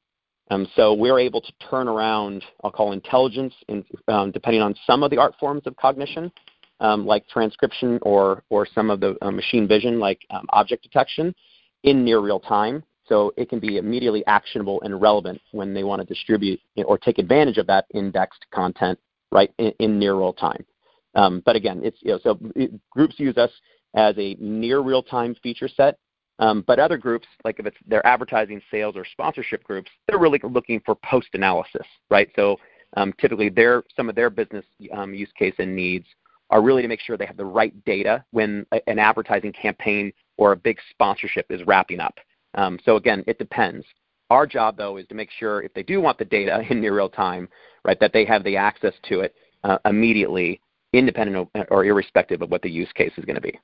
Um, 0.49 0.67
so 0.75 0.93
we're 0.93 1.19
able 1.19 1.39
to 1.39 1.51
turn 1.69 1.87
around, 1.87 2.43
I'll 2.63 2.71
call 2.71 2.93
intelligence, 2.93 3.53
in, 3.67 3.85
um, 4.07 4.31
depending 4.31 4.63
on 4.63 4.73
some 4.87 5.03
of 5.03 5.11
the 5.11 5.17
art 5.17 5.35
forms 5.39 5.61
of 5.67 5.75
cognition, 5.75 6.31
um, 6.79 7.05
like 7.05 7.27
transcription 7.29 7.99
or 8.01 8.43
or 8.49 8.67
some 8.73 8.89
of 8.89 8.99
the 8.99 9.15
uh, 9.21 9.31
machine 9.31 9.67
vision, 9.67 9.99
like 9.99 10.19
um, 10.31 10.45
object 10.49 10.81
detection, 10.81 11.33
in 11.83 12.03
near 12.03 12.19
real 12.19 12.39
time 12.39 12.83
So 13.07 13.31
it 13.37 13.47
can 13.47 13.59
be 13.59 13.77
immediately 13.77 14.25
actionable 14.25 14.81
and 14.81 14.99
relevant 14.99 15.39
when 15.51 15.73
they 15.75 15.83
want 15.83 16.01
to 16.01 16.11
distribute 16.11 16.59
or 16.85 16.97
take 16.97 17.19
advantage 17.19 17.57
of 17.57 17.67
that 17.67 17.85
indexed 17.93 18.45
content 18.51 18.99
right 19.31 19.51
in, 19.59 19.73
in 19.79 19.99
near 19.99 20.15
real 20.15 20.33
time. 20.33 20.65
Um, 21.13 21.41
but 21.45 21.55
again, 21.55 21.81
it's 21.83 21.97
you 22.01 22.11
know, 22.11 22.19
so 22.23 22.39
groups 22.91 23.15
use 23.19 23.37
us 23.37 23.51
as 23.95 24.15
a 24.17 24.35
near 24.39 24.79
real 24.79 25.03
time 25.03 25.35
feature 25.41 25.67
set. 25.67 25.97
Um, 26.39 26.63
but 26.67 26.79
other 26.79 26.97
groups, 26.97 27.27
like 27.45 27.59
if 27.59 27.65
it's 27.65 27.77
their 27.87 28.05
advertising, 28.05 28.61
sales, 28.69 28.95
or 28.97 29.05
sponsorship 29.05 29.63
groups, 29.63 29.89
they're 30.07 30.19
really 30.19 30.39
looking 30.43 30.81
for 30.85 30.95
post 30.95 31.29
analysis, 31.33 31.87
right? 32.09 32.29
So 32.35 32.57
um, 32.97 33.13
typically, 33.19 33.49
their 33.49 33.83
some 33.95 34.09
of 34.09 34.15
their 34.15 34.29
business 34.29 34.65
um, 34.93 35.13
use 35.13 35.29
case 35.37 35.55
and 35.59 35.75
needs 35.75 36.05
are 36.49 36.61
really 36.61 36.81
to 36.81 36.87
make 36.87 36.99
sure 36.99 37.17
they 37.17 37.25
have 37.25 37.37
the 37.37 37.45
right 37.45 37.73
data 37.85 38.23
when 38.31 38.65
a, 38.71 38.89
an 38.89 38.99
advertising 38.99 39.53
campaign 39.53 40.11
or 40.37 40.51
a 40.51 40.55
big 40.55 40.77
sponsorship 40.91 41.45
is 41.49 41.65
wrapping 41.65 41.99
up. 41.99 42.15
Um, 42.53 42.79
so 42.85 42.97
again, 42.97 43.23
it 43.27 43.39
depends. 43.39 43.85
Our 44.29 44.47
job, 44.47 44.77
though, 44.77 44.97
is 44.97 45.07
to 45.07 45.15
make 45.15 45.29
sure 45.31 45.61
if 45.61 45.73
they 45.73 45.83
do 45.83 46.01
want 46.01 46.17
the 46.17 46.25
data 46.25 46.61
in 46.69 46.81
near 46.81 46.95
real 46.95 47.09
time, 47.09 47.47
right, 47.83 47.99
that 47.99 48.13
they 48.13 48.25
have 48.25 48.43
the 48.43 48.57
access 48.57 48.93
to 49.09 49.21
it 49.21 49.35
uh, 49.63 49.77
immediately, 49.85 50.61
independent 50.93 51.49
of, 51.55 51.65
or 51.69 51.85
irrespective 51.85 52.41
of 52.41 52.51
what 52.51 52.61
the 52.61 52.69
use 52.69 52.91
case 52.93 53.11
is 53.17 53.25
going 53.25 53.35
to 53.35 53.41
be. 53.41 53.57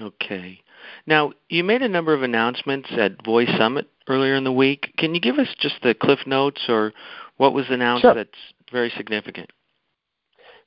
Okay. 0.00 0.60
Now, 1.06 1.32
you 1.48 1.64
made 1.64 1.82
a 1.82 1.88
number 1.88 2.14
of 2.14 2.22
announcements 2.22 2.88
at 2.92 3.24
Voice 3.24 3.50
Summit 3.58 3.88
earlier 4.08 4.36
in 4.36 4.44
the 4.44 4.52
week. 4.52 4.92
Can 4.96 5.14
you 5.14 5.20
give 5.20 5.38
us 5.38 5.48
just 5.58 5.76
the 5.82 5.94
cliff 5.94 6.20
notes 6.26 6.62
or 6.68 6.92
what 7.36 7.52
was 7.52 7.66
announced 7.68 8.02
sure. 8.02 8.14
that's 8.14 8.30
very 8.70 8.90
significant? 8.96 9.50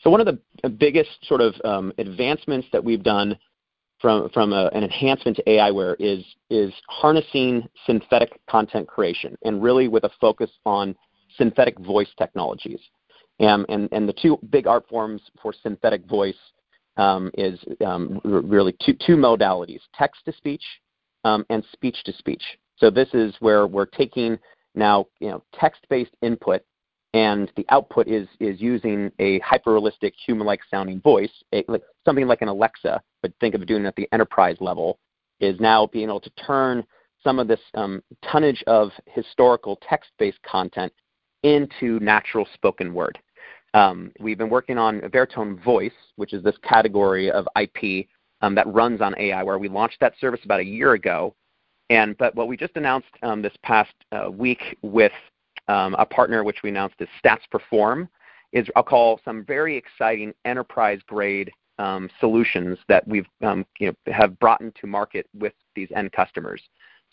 So 0.01 0.09
one 0.09 0.19
of 0.19 0.27
the 0.63 0.69
biggest 0.69 1.09
sort 1.27 1.41
of 1.41 1.53
um, 1.63 1.93
advancements 1.97 2.67
that 2.73 2.83
we've 2.83 3.03
done 3.03 3.37
from 3.99 4.29
from 4.29 4.51
a, 4.51 4.65
an 4.73 4.83
enhancement 4.83 5.37
to 5.37 5.43
AIware 5.43 5.95
is 5.99 6.25
is 6.49 6.73
harnessing 6.89 7.67
synthetic 7.85 8.39
content 8.49 8.87
creation 8.87 9.37
and 9.43 9.61
really 9.61 9.87
with 9.87 10.03
a 10.03 10.09
focus 10.19 10.49
on 10.65 10.95
synthetic 11.37 11.79
voice 11.79 12.09
technologies. 12.17 12.79
And, 13.39 13.65
and, 13.69 13.89
and 13.91 14.07
the 14.07 14.13
two 14.13 14.37
big 14.49 14.67
art 14.67 14.87
forms 14.87 15.21
for 15.41 15.53
synthetic 15.63 16.05
voice 16.05 16.35
um, 16.97 17.31
is 17.35 17.59
um, 17.85 18.19
really 18.23 18.75
two, 18.83 18.93
two 19.05 19.15
modalities, 19.15 19.81
text 19.95 20.21
to 20.25 20.33
speech 20.33 20.63
um, 21.23 21.45
and 21.49 21.63
speech 21.71 22.03
to 22.05 22.13
speech. 22.13 22.43
So 22.77 22.89
this 22.89 23.09
is 23.13 23.33
where 23.39 23.67
we're 23.67 23.85
taking 23.85 24.37
now 24.75 25.05
you 25.19 25.29
know, 25.29 25.43
text-based 25.53 26.15
input 26.21 26.61
and 27.13 27.51
the 27.57 27.65
output 27.69 28.07
is, 28.07 28.27
is 28.39 28.61
using 28.61 29.11
a 29.19 29.39
hyper-realistic 29.39 30.13
human-like 30.25 30.61
sounding 30.69 31.01
voice, 31.01 31.31
a, 31.53 31.63
like, 31.67 31.83
something 32.05 32.25
like 32.25 32.41
an 32.41 32.47
Alexa, 32.47 33.01
but 33.21 33.33
think 33.41 33.53
of 33.53 33.65
doing 33.65 33.83
it 33.83 33.87
at 33.87 33.95
the 33.95 34.07
enterprise 34.13 34.55
level, 34.61 34.97
is 35.41 35.59
now 35.59 35.87
being 35.87 36.07
able 36.07 36.21
to 36.21 36.29
turn 36.31 36.83
some 37.21 37.37
of 37.37 37.47
this 37.47 37.59
um, 37.73 38.01
tonnage 38.23 38.63
of 38.65 38.91
historical 39.07 39.77
text-based 39.87 40.41
content 40.43 40.91
into 41.43 41.99
natural 41.99 42.47
spoken 42.53 42.93
word. 42.93 43.19
Um, 43.73 44.11
we've 44.19 44.37
been 44.37 44.49
working 44.49 44.77
on 44.77 45.01
Veritone 45.01 45.61
Voice, 45.63 45.91
which 46.15 46.33
is 46.33 46.43
this 46.43 46.55
category 46.63 47.31
of 47.31 47.47
IP 47.59 48.07
um, 48.41 48.55
that 48.55 48.67
runs 48.67 49.01
on 49.01 49.17
AI, 49.17 49.43
where 49.43 49.57
we 49.57 49.69
launched 49.69 49.99
that 50.01 50.13
service 50.19 50.41
about 50.43 50.59
a 50.59 50.65
year 50.65 50.93
ago. 50.93 51.33
And 51.89 52.17
but 52.17 52.35
what 52.35 52.47
we 52.47 52.57
just 52.57 52.75
announced 52.75 53.09
um, 53.21 53.41
this 53.41 53.53
past 53.63 53.93
uh, 54.11 54.29
week 54.31 54.77
with 54.81 55.11
um, 55.67 55.95
a 55.95 56.05
partner, 56.05 56.43
which 56.43 56.63
we 56.63 56.69
announced 56.69 56.95
is 56.99 57.07
Stats 57.23 57.49
Perform, 57.49 58.09
is 58.51 58.67
I'll 58.75 58.83
call 58.83 59.19
some 59.23 59.45
very 59.45 59.77
exciting 59.77 60.33
enterprise 60.45 60.99
grade 61.07 61.51
um, 61.79 62.09
solutions 62.19 62.77
that 62.87 63.07
we've 63.07 63.27
um, 63.41 63.65
you 63.79 63.87
know 63.87 64.13
have 64.13 64.37
brought 64.39 64.61
into 64.61 64.87
market 64.87 65.27
with 65.33 65.53
these 65.75 65.89
end 65.95 66.11
customers. 66.11 66.61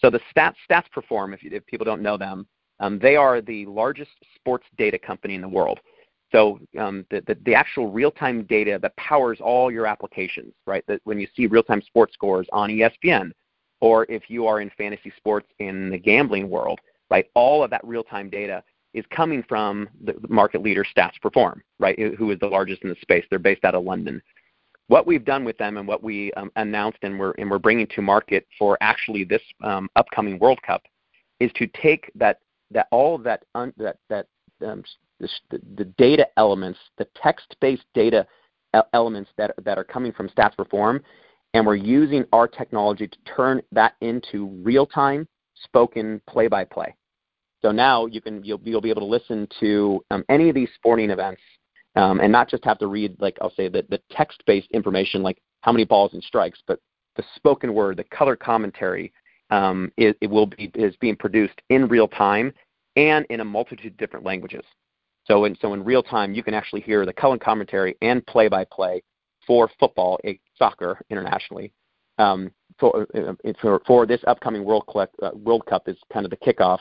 So 0.01 0.11
the 0.11 0.21
Stats 0.35 0.55
Stats 0.69 0.91
Perform, 0.93 1.35
if, 1.35 1.43
you, 1.43 1.51
if 1.53 1.67
people 1.67 1.85
don't 1.85 2.03
know 2.03 2.17
them, 2.17 2.47
they 3.01 3.17
are 3.17 3.41
the 3.41 3.67
largest 3.67 4.11
sports 4.37 4.67
data 4.77 4.99
company 4.99 5.35
in 5.35 5.41
the 5.41 5.49
world. 5.49 5.81
So 6.31 6.61
um, 6.79 7.07
the, 7.11 7.23
the, 7.27 7.39
the, 7.47 7.55
actual 7.55 7.91
real-time 7.91 8.45
data 8.45 8.79
that 8.83 8.97
powers 8.97 9.39
all 9.41 9.71
your 9.71 9.87
applications, 9.87 10.53
right? 10.67 10.85
That 10.87 11.01
when 11.05 11.19
you 11.19 11.27
see 11.35 11.47
real-time 11.47 11.81
sports 11.83 12.13
scores 12.13 12.47
on 12.53 12.69
ESPN, 12.69 13.31
or 13.81 14.05
if 14.11 14.25
you 14.29 14.47
are 14.47 14.61
in 14.61 14.71
fantasy 14.77 15.13
sports 15.17 15.47
in 15.59 15.91
the 15.91 15.99
gambling 15.99 16.51
world, 16.51 16.81
right? 17.11 17.27
All 17.35 17.65
of 17.65 17.71
that 17.71 17.81
real-time 17.85 18.29
data 18.29 18.63
is 18.93 19.05
coming 19.11 19.43
from 19.49 19.89
the 20.05 20.15
market 20.29 20.63
leader 20.63 20.85
Stats 20.85 21.21
Perform, 21.23 21.63
right? 21.79 21.99
Who 21.99 22.31
is 22.31 22.39
the 22.41 22.47
largest 22.47 22.83
in 22.83 22.91
the 22.91 22.97
space? 23.01 23.25
They're 23.31 23.39
based 23.39 23.65
out 23.65 23.75
of 23.75 23.85
London. 23.85 24.21
What 24.89 25.07
we've 25.07 25.25
done 25.25 25.45
with 25.45 25.57
them 25.59 25.77
and 25.77 25.87
what 25.87 26.03
we 26.03 26.33
um, 26.33 26.51
announced 26.57 26.99
and 27.03 27.19
we're, 27.19 27.33
and 27.33 27.51
we're 27.51 27.59
bringing 27.59 27.87
to 27.89 28.03
market 28.03 28.47
for 28.59 28.79
actually 28.81 29.25
this 29.25 29.43
um, 29.63 29.89
upcoming 29.97 30.39
World 30.39 30.61
Cup 30.63 30.83
is 31.41 31.51
to 31.57 31.67
take 31.69 32.11
that 32.15 32.41
that 32.71 32.87
all 32.91 33.17
that 33.19 33.45
un, 33.55 33.73
that 33.77 33.97
that 34.09 34.27
um, 34.67 34.83
the, 35.21 35.29
the 35.77 35.85
data 35.97 36.27
elements, 36.37 36.79
the 36.99 37.07
text-based 37.21 37.85
data 37.95 38.27
elements 38.93 39.31
that, 39.37 39.55
that 39.65 39.79
are 39.79 39.85
coming 39.85 40.13
from 40.13 40.29
Stats 40.29 40.57
Perform, 40.57 41.03
and 41.55 41.67
we're 41.67 41.75
using 41.75 42.25
our 42.33 42.47
technology 42.47 43.09
to 43.09 43.19
turn 43.25 43.63
that 43.73 43.95
into 44.01 44.47
real-time 44.63 45.27
spoken 45.55 46.21
play-by-play. 46.29 46.95
So 47.63 47.73
now 47.73 48.07
you 48.07 48.21
can 48.21 48.45
you'll, 48.45 48.61
you'll 48.63 48.81
be 48.81 48.91
able 48.91 49.03
to 49.03 49.07
listen 49.07 49.49
to 49.61 50.05
um, 50.11 50.25
any 50.29 50.49
of 50.49 50.55
these 50.55 50.69
sporting 50.77 51.11
events 51.11 51.41
um, 51.97 52.21
and 52.21 52.31
not 52.31 52.49
just 52.49 52.65
have 52.65 52.79
to 52.79 52.87
read 52.87 53.17
like 53.21 53.37
I'll 53.41 53.55
say 53.55 53.69
the, 53.69 53.85
the 53.89 54.01
text-based 54.13 54.71
information 54.71 55.23
like 55.23 55.39
how 55.63 55.73
many 55.73 55.85
balls 55.85 56.15
and 56.15 56.23
strikes, 56.23 56.61
but 56.67 56.79
the 57.17 57.25
spoken 57.35 57.75
word, 57.75 57.97
the 57.97 58.05
color 58.05 58.37
commentary, 58.37 59.13
um, 59.51 59.91
it, 59.97 60.17
it 60.21 60.29
will 60.29 60.47
be 60.47 60.71
is 60.75 60.95
being 60.97 61.17
produced 61.17 61.61
in 61.71 61.89
real 61.89 62.07
time 62.07 62.53
and 62.95 63.27
in 63.31 63.41
a 63.41 63.45
multitude 63.45 63.93
of 63.93 63.99
different 63.99 64.25
languages. 64.25 64.65
So 65.29 65.45
in, 65.45 65.57
so 65.61 65.75
in 65.75 65.85
real 65.85 66.03
time, 66.03 66.35
you 66.35 66.43
can 66.43 66.55
actually 66.55 66.81
hear 66.81 67.05
the 67.05 67.13
color 67.13 67.39
commentary 67.39 67.97
and 68.01 68.27
play-by-play 68.27 69.03
for 69.47 69.71
football, 69.79 70.19
soccer 70.57 71.01
internationally. 71.11 71.73
Um, 72.19 72.51
for, 72.81 73.07
uh, 73.15 73.35
for, 73.61 73.81
for 73.87 74.07
this 74.07 74.21
upcoming 74.27 74.65
World 74.65 74.85
Cup, 74.93 75.11
uh, 75.23 75.31
World 75.35 75.65
Cup 75.67 75.89
is 75.89 75.97
kind 76.13 76.25
of 76.25 76.31
the 76.31 76.37
kickoff. 76.37 76.81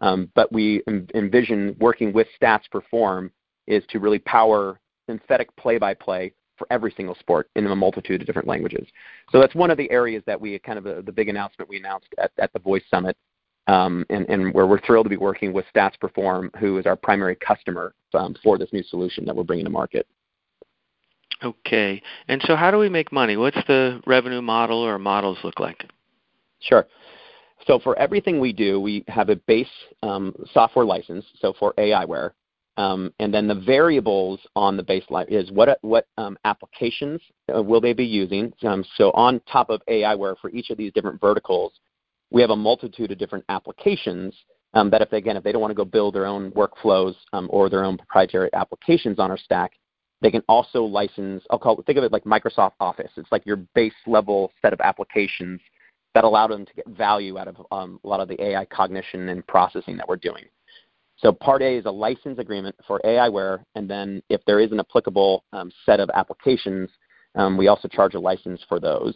Um, 0.00 0.30
but 0.34 0.52
we 0.52 0.82
envision 1.14 1.76
working 1.80 2.12
with 2.12 2.26
Stats 2.40 2.70
Perform 2.70 3.30
is 3.66 3.82
to 3.90 4.00
really 4.00 4.18
power 4.18 4.80
synthetic 5.08 5.54
play-by-play 5.56 6.32
for 6.56 6.66
every 6.70 6.92
single 6.96 7.14
sport 7.16 7.48
in 7.56 7.66
a 7.66 7.76
multitude 7.76 8.20
of 8.20 8.26
different 8.26 8.48
languages. 8.48 8.86
So 9.30 9.40
that's 9.40 9.54
one 9.54 9.70
of 9.70 9.78
the 9.78 9.90
areas 9.90 10.22
that 10.26 10.40
we 10.40 10.58
kind 10.58 10.78
of 10.78 10.86
uh, 10.86 11.02
the 11.02 11.12
big 11.12 11.28
announcement 11.28 11.68
we 11.68 11.78
announced 11.78 12.08
at, 12.18 12.30
at 12.38 12.52
the 12.52 12.58
Voice 12.58 12.84
Summit 12.90 13.16
um, 13.66 14.04
and, 14.10 14.28
and, 14.28 14.52
where 14.52 14.66
we're 14.66 14.80
thrilled 14.80 15.06
to 15.06 15.10
be 15.10 15.16
working 15.16 15.52
with 15.52 15.64
Stats 15.74 15.98
Perform, 15.98 16.50
who 16.58 16.78
is 16.78 16.86
our 16.86 16.96
primary 16.96 17.36
customer 17.36 17.94
um, 18.12 18.34
for 18.42 18.58
this 18.58 18.68
new 18.72 18.82
solution 18.82 19.24
that 19.24 19.34
we're 19.34 19.42
bringing 19.42 19.64
to 19.64 19.70
market. 19.70 20.06
Okay. 21.42 22.02
And 22.28 22.42
so, 22.46 22.56
how 22.56 22.70
do 22.70 22.78
we 22.78 22.88
make 22.88 23.12
money? 23.12 23.36
What's 23.36 23.56
the 23.66 24.00
revenue 24.06 24.42
model 24.42 24.78
or 24.78 24.98
models 24.98 25.38
look 25.44 25.60
like? 25.60 25.84
Sure. 26.60 26.86
So, 27.66 27.78
for 27.78 27.98
everything 27.98 28.40
we 28.40 28.52
do, 28.52 28.80
we 28.80 29.04
have 29.08 29.30
a 29.30 29.36
base 29.36 29.66
um, 30.02 30.34
software 30.52 30.84
license. 30.84 31.24
So, 31.40 31.54
for 31.58 31.74
AIware, 31.74 32.32
um, 32.76 33.12
and 33.20 33.32
then 33.32 33.46
the 33.46 33.54
variables 33.54 34.40
on 34.56 34.76
the 34.76 34.82
baseline 34.82 35.28
is 35.28 35.50
what 35.52 35.78
what 35.82 36.08
um, 36.18 36.36
applications 36.44 37.20
uh, 37.54 37.62
will 37.62 37.80
they 37.80 37.92
be 37.92 38.04
using. 38.04 38.52
Um, 38.66 38.84
so 38.96 39.10
on 39.12 39.40
top 39.50 39.70
of 39.70 39.80
AIware 39.88 40.34
for 40.40 40.50
each 40.50 40.70
of 40.70 40.78
these 40.78 40.92
different 40.92 41.20
verticals, 41.20 41.72
we 42.34 42.40
have 42.40 42.50
a 42.50 42.56
multitude 42.56 43.12
of 43.12 43.18
different 43.18 43.44
applications 43.48 44.34
um, 44.74 44.90
that 44.90 45.00
if 45.00 45.08
they, 45.08 45.18
again 45.18 45.36
if 45.36 45.44
they 45.44 45.52
don't 45.52 45.60
want 45.60 45.70
to 45.70 45.76
go 45.76 45.84
build 45.84 46.16
their 46.16 46.26
own 46.26 46.50
workflows 46.50 47.14
um, 47.32 47.48
or 47.50 47.70
their 47.70 47.84
own 47.84 47.96
proprietary 47.96 48.50
applications 48.54 49.20
on 49.20 49.30
our 49.30 49.38
stack, 49.38 49.72
they 50.20 50.32
can 50.32 50.42
also 50.48 50.82
license. 50.82 51.44
I'll 51.48 51.60
call 51.60 51.78
it, 51.78 51.86
think 51.86 51.96
of 51.96 52.02
it 52.02 52.10
like 52.10 52.24
Microsoft 52.24 52.72
Office. 52.80 53.10
It's 53.16 53.30
like 53.30 53.46
your 53.46 53.58
base 53.76 53.94
level 54.08 54.52
set 54.60 54.72
of 54.72 54.80
applications 54.80 55.60
that 56.14 56.24
allow 56.24 56.48
them 56.48 56.66
to 56.66 56.74
get 56.74 56.88
value 56.88 57.38
out 57.38 57.46
of 57.46 57.56
um, 57.70 58.00
a 58.02 58.08
lot 58.08 58.18
of 58.18 58.26
the 58.26 58.42
AI 58.42 58.64
cognition 58.64 59.28
and 59.28 59.46
processing 59.46 59.96
that 59.96 60.08
we're 60.08 60.16
doing. 60.16 60.44
So 61.18 61.30
part 61.30 61.62
A 61.62 61.76
is 61.76 61.86
a 61.86 61.90
license 61.90 62.40
agreement 62.40 62.74
for 62.84 63.00
AIware, 63.04 63.62
and 63.76 63.88
then 63.88 64.20
if 64.28 64.40
there 64.44 64.58
is 64.58 64.72
an 64.72 64.80
applicable 64.80 65.44
um, 65.52 65.70
set 65.86 66.00
of 66.00 66.10
applications, 66.14 66.90
um, 67.36 67.56
we 67.56 67.68
also 67.68 67.86
charge 67.86 68.14
a 68.14 68.20
license 68.20 68.60
for 68.68 68.80
those. 68.80 69.14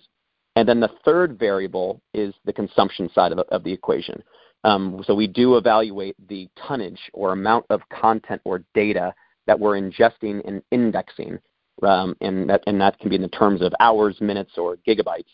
And 0.58 0.68
then 0.68 0.80
the 0.80 0.90
third 1.04 1.38
variable 1.38 2.02
is 2.14 2.34
the 2.44 2.52
consumption 2.52 3.08
side 3.14 3.30
of 3.30 3.38
the, 3.38 3.44
of 3.54 3.62
the 3.62 3.72
equation. 3.72 4.20
Um, 4.64 5.04
so 5.06 5.14
we 5.14 5.28
do 5.28 5.56
evaluate 5.56 6.16
the 6.28 6.48
tonnage 6.66 6.98
or 7.12 7.30
amount 7.30 7.64
of 7.70 7.80
content 7.90 8.42
or 8.44 8.64
data 8.74 9.14
that 9.46 9.58
we're 9.58 9.80
ingesting 9.80 10.42
and 10.48 10.60
indexing, 10.72 11.38
um, 11.84 12.16
and, 12.20 12.50
that, 12.50 12.64
and 12.66 12.80
that 12.80 12.98
can 12.98 13.08
be 13.08 13.14
in 13.14 13.22
the 13.22 13.28
terms 13.28 13.62
of 13.62 13.72
hours, 13.78 14.20
minutes, 14.20 14.58
or 14.58 14.76
gigabytes. 14.78 15.30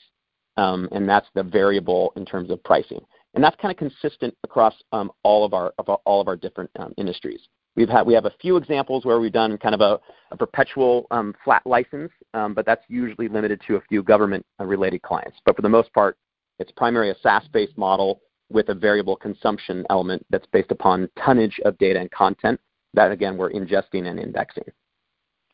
Um, 0.58 0.90
and 0.92 1.08
that's 1.08 1.28
the 1.34 1.42
variable 1.42 2.12
in 2.16 2.26
terms 2.26 2.50
of 2.50 2.62
pricing. 2.62 3.00
And 3.32 3.42
that's 3.42 3.56
kind 3.56 3.72
of 3.72 3.78
consistent 3.78 4.36
across 4.44 4.74
um, 4.92 5.10
all 5.22 5.46
of 5.46 5.54
our, 5.54 5.72
of 5.78 5.88
all 5.88 6.20
of 6.20 6.28
our 6.28 6.36
different 6.36 6.68
um, 6.78 6.92
industries. 6.98 7.40
We've 7.76 7.88
had, 7.88 8.06
we 8.06 8.14
have 8.14 8.24
a 8.24 8.32
few 8.40 8.56
examples 8.56 9.04
where 9.04 9.18
we've 9.18 9.32
done 9.32 9.58
kind 9.58 9.74
of 9.74 9.80
a, 9.80 10.00
a 10.30 10.36
perpetual 10.36 11.06
um, 11.10 11.34
flat 11.44 11.66
license, 11.66 12.12
um, 12.32 12.54
but 12.54 12.64
that's 12.66 12.84
usually 12.88 13.28
limited 13.28 13.60
to 13.66 13.76
a 13.76 13.80
few 13.88 14.02
government-related 14.02 15.02
clients. 15.02 15.38
But 15.44 15.56
for 15.56 15.62
the 15.62 15.68
most 15.68 15.92
part, 15.92 16.16
it's 16.58 16.70
primarily 16.72 17.10
a 17.10 17.16
SaaS-based 17.20 17.76
model 17.76 18.20
with 18.50 18.68
a 18.68 18.74
variable 18.74 19.16
consumption 19.16 19.84
element 19.90 20.24
that's 20.30 20.46
based 20.52 20.70
upon 20.70 21.08
tonnage 21.18 21.60
of 21.64 21.76
data 21.78 21.98
and 21.98 22.10
content 22.12 22.60
that, 22.92 23.10
again, 23.10 23.36
we're 23.36 23.50
ingesting 23.50 24.06
and 24.06 24.20
indexing. 24.20 24.64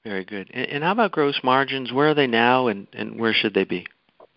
Very 0.05 0.25
good. 0.25 0.51
And 0.53 0.83
how 0.83 0.93
about 0.93 1.13
gross 1.13 1.41
margins? 1.43 1.93
Where 1.93 2.11
are 2.11 2.15
they 2.15 2.27
now, 2.27 2.69
and 2.69 2.87
where 3.19 3.33
should 3.33 3.55
they 3.55 3.65
be? 3.65 3.87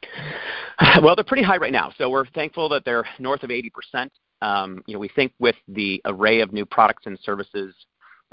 Well, 1.01 1.15
they're 1.15 1.23
pretty 1.23 1.43
high 1.43 1.57
right 1.57 1.71
now. 1.71 1.93
So 1.97 2.09
we're 2.09 2.25
thankful 2.25 2.67
that 2.69 2.83
they're 2.83 3.05
north 3.19 3.43
of 3.43 3.51
80%. 3.51 4.09
Um, 4.43 4.83
you 4.87 4.93
know, 4.93 4.99
we 4.99 5.07
think 5.07 5.31
with 5.39 5.55
the 5.69 6.01
array 6.03 6.41
of 6.41 6.51
new 6.51 6.65
products 6.65 7.03
and 7.05 7.17
services 7.23 7.73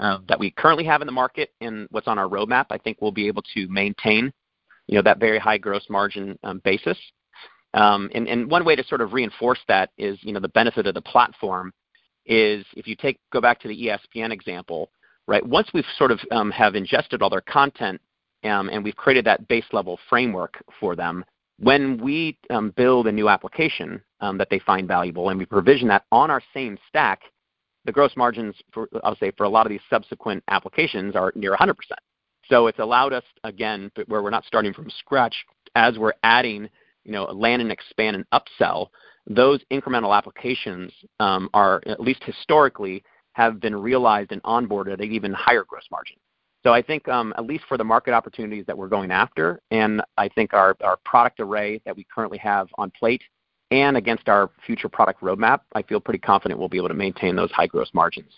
um, 0.01 0.25
that 0.27 0.39
we 0.39 0.51
currently 0.51 0.83
have 0.83 1.01
in 1.01 1.05
the 1.05 1.11
market 1.13 1.51
and 1.61 1.87
what's 1.91 2.07
on 2.07 2.19
our 2.19 2.27
roadmap, 2.27 2.65
I 2.69 2.77
think 2.77 2.97
we'll 2.99 3.13
be 3.13 3.27
able 3.27 3.43
to 3.53 3.67
maintain, 3.69 4.33
you 4.87 4.95
know, 4.95 5.01
that 5.03 5.19
very 5.19 5.39
high 5.39 5.57
gross 5.57 5.85
margin 5.89 6.37
um, 6.43 6.59
basis. 6.65 6.97
And 7.73 8.51
one 8.51 8.65
way 8.65 8.75
to 8.75 8.83
sort 8.83 8.99
of 8.99 9.13
reinforce 9.13 9.59
that 9.69 9.91
is, 9.97 10.19
you 10.21 10.33
know, 10.33 10.41
the 10.41 10.49
benefit 10.49 10.85
of 10.85 10.95
the 10.95 11.01
platform 11.01 11.71
is 12.25 12.65
if 12.75 12.87
you 12.87 12.95
take 12.95 13.17
go 13.31 13.39
back 13.39 13.61
to 13.61 13.69
the 13.69 13.87
ESPN 13.87 14.31
example, 14.31 14.91
right? 15.27 15.45
Once 15.45 15.69
we've 15.73 15.85
sort 15.97 16.11
of 16.11 16.19
have 16.51 16.75
ingested 16.75 17.21
all 17.21 17.29
their 17.29 17.41
content, 17.41 18.01
and 18.43 18.83
we've 18.83 18.95
created 18.97 19.25
that 19.25 19.47
base 19.47 19.65
level 19.71 19.97
framework 20.09 20.61
for 20.77 20.95
them, 20.95 21.23
when 21.61 22.03
we 22.03 22.37
um, 22.49 22.71
build 22.75 23.05
a 23.05 23.11
new 23.11 23.29
application 23.29 24.01
um, 24.19 24.37
that 24.39 24.49
they 24.49 24.59
find 24.59 24.87
valuable 24.87 25.29
and 25.29 25.37
we 25.37 25.45
provision 25.45 25.87
that 25.87 26.05
on 26.11 26.31
our 26.31 26.41
same 26.53 26.77
stack, 26.89 27.21
the 27.85 27.91
gross 27.91 28.11
margins 28.17 28.55
for, 28.73 28.89
I'll 29.03 29.15
say, 29.17 29.31
for 29.37 29.43
a 29.43 29.49
lot 29.49 29.67
of 29.67 29.69
these 29.69 29.81
subsequent 29.87 30.43
applications 30.47 31.15
are 31.15 31.31
near 31.35 31.55
100%. 31.55 31.75
So 32.49 32.65
it's 32.65 32.79
allowed 32.79 33.13
us, 33.13 33.23
again, 33.43 33.91
where 34.07 34.23
we're 34.23 34.31
not 34.31 34.45
starting 34.45 34.73
from 34.73 34.89
scratch, 34.89 35.35
as 35.75 35.99
we're 35.99 36.13
adding, 36.23 36.67
you 37.03 37.11
know, 37.11 37.25
land 37.25 37.61
and 37.61 37.71
expand 37.71 38.15
and 38.15 38.25
upsell, 38.33 38.87
those 39.27 39.61
incremental 39.71 40.17
applications 40.17 40.91
um, 41.19 41.47
are, 41.53 41.81
at 41.85 41.99
least 41.99 42.23
historically, 42.23 43.03
have 43.33 43.59
been 43.59 43.75
realized 43.75 44.31
and 44.31 44.41
onboarded 44.43 44.93
at 44.93 45.01
even 45.01 45.31
higher 45.31 45.63
gross 45.63 45.85
margin. 45.91 46.17
So 46.63 46.73
I 46.73 46.81
think, 46.81 47.07
um, 47.07 47.33
at 47.37 47.45
least 47.45 47.63
for 47.67 47.77
the 47.77 47.83
market 47.83 48.13
opportunities 48.13 48.65
that 48.67 48.77
we're 48.77 48.87
going 48.87 49.11
after, 49.11 49.61
and 49.71 50.01
I 50.17 50.27
think 50.29 50.53
our 50.53 50.75
our 50.83 50.97
product 50.97 51.39
array 51.39 51.81
that 51.85 51.95
we 51.95 52.05
currently 52.13 52.37
have 52.37 52.67
on 52.77 52.91
plate 52.91 53.23
and 53.71 53.95
against 53.95 54.27
our 54.27 54.51
future 54.65 54.89
product 54.89 55.21
roadmap, 55.21 55.61
I 55.73 55.81
feel 55.81 55.99
pretty 55.99 56.19
confident 56.19 56.59
we'll 56.59 56.69
be 56.69 56.77
able 56.77 56.89
to 56.89 56.93
maintain 56.93 57.35
those 57.35 57.51
high 57.51 57.67
gross 57.67 57.89
margins. 57.93 58.33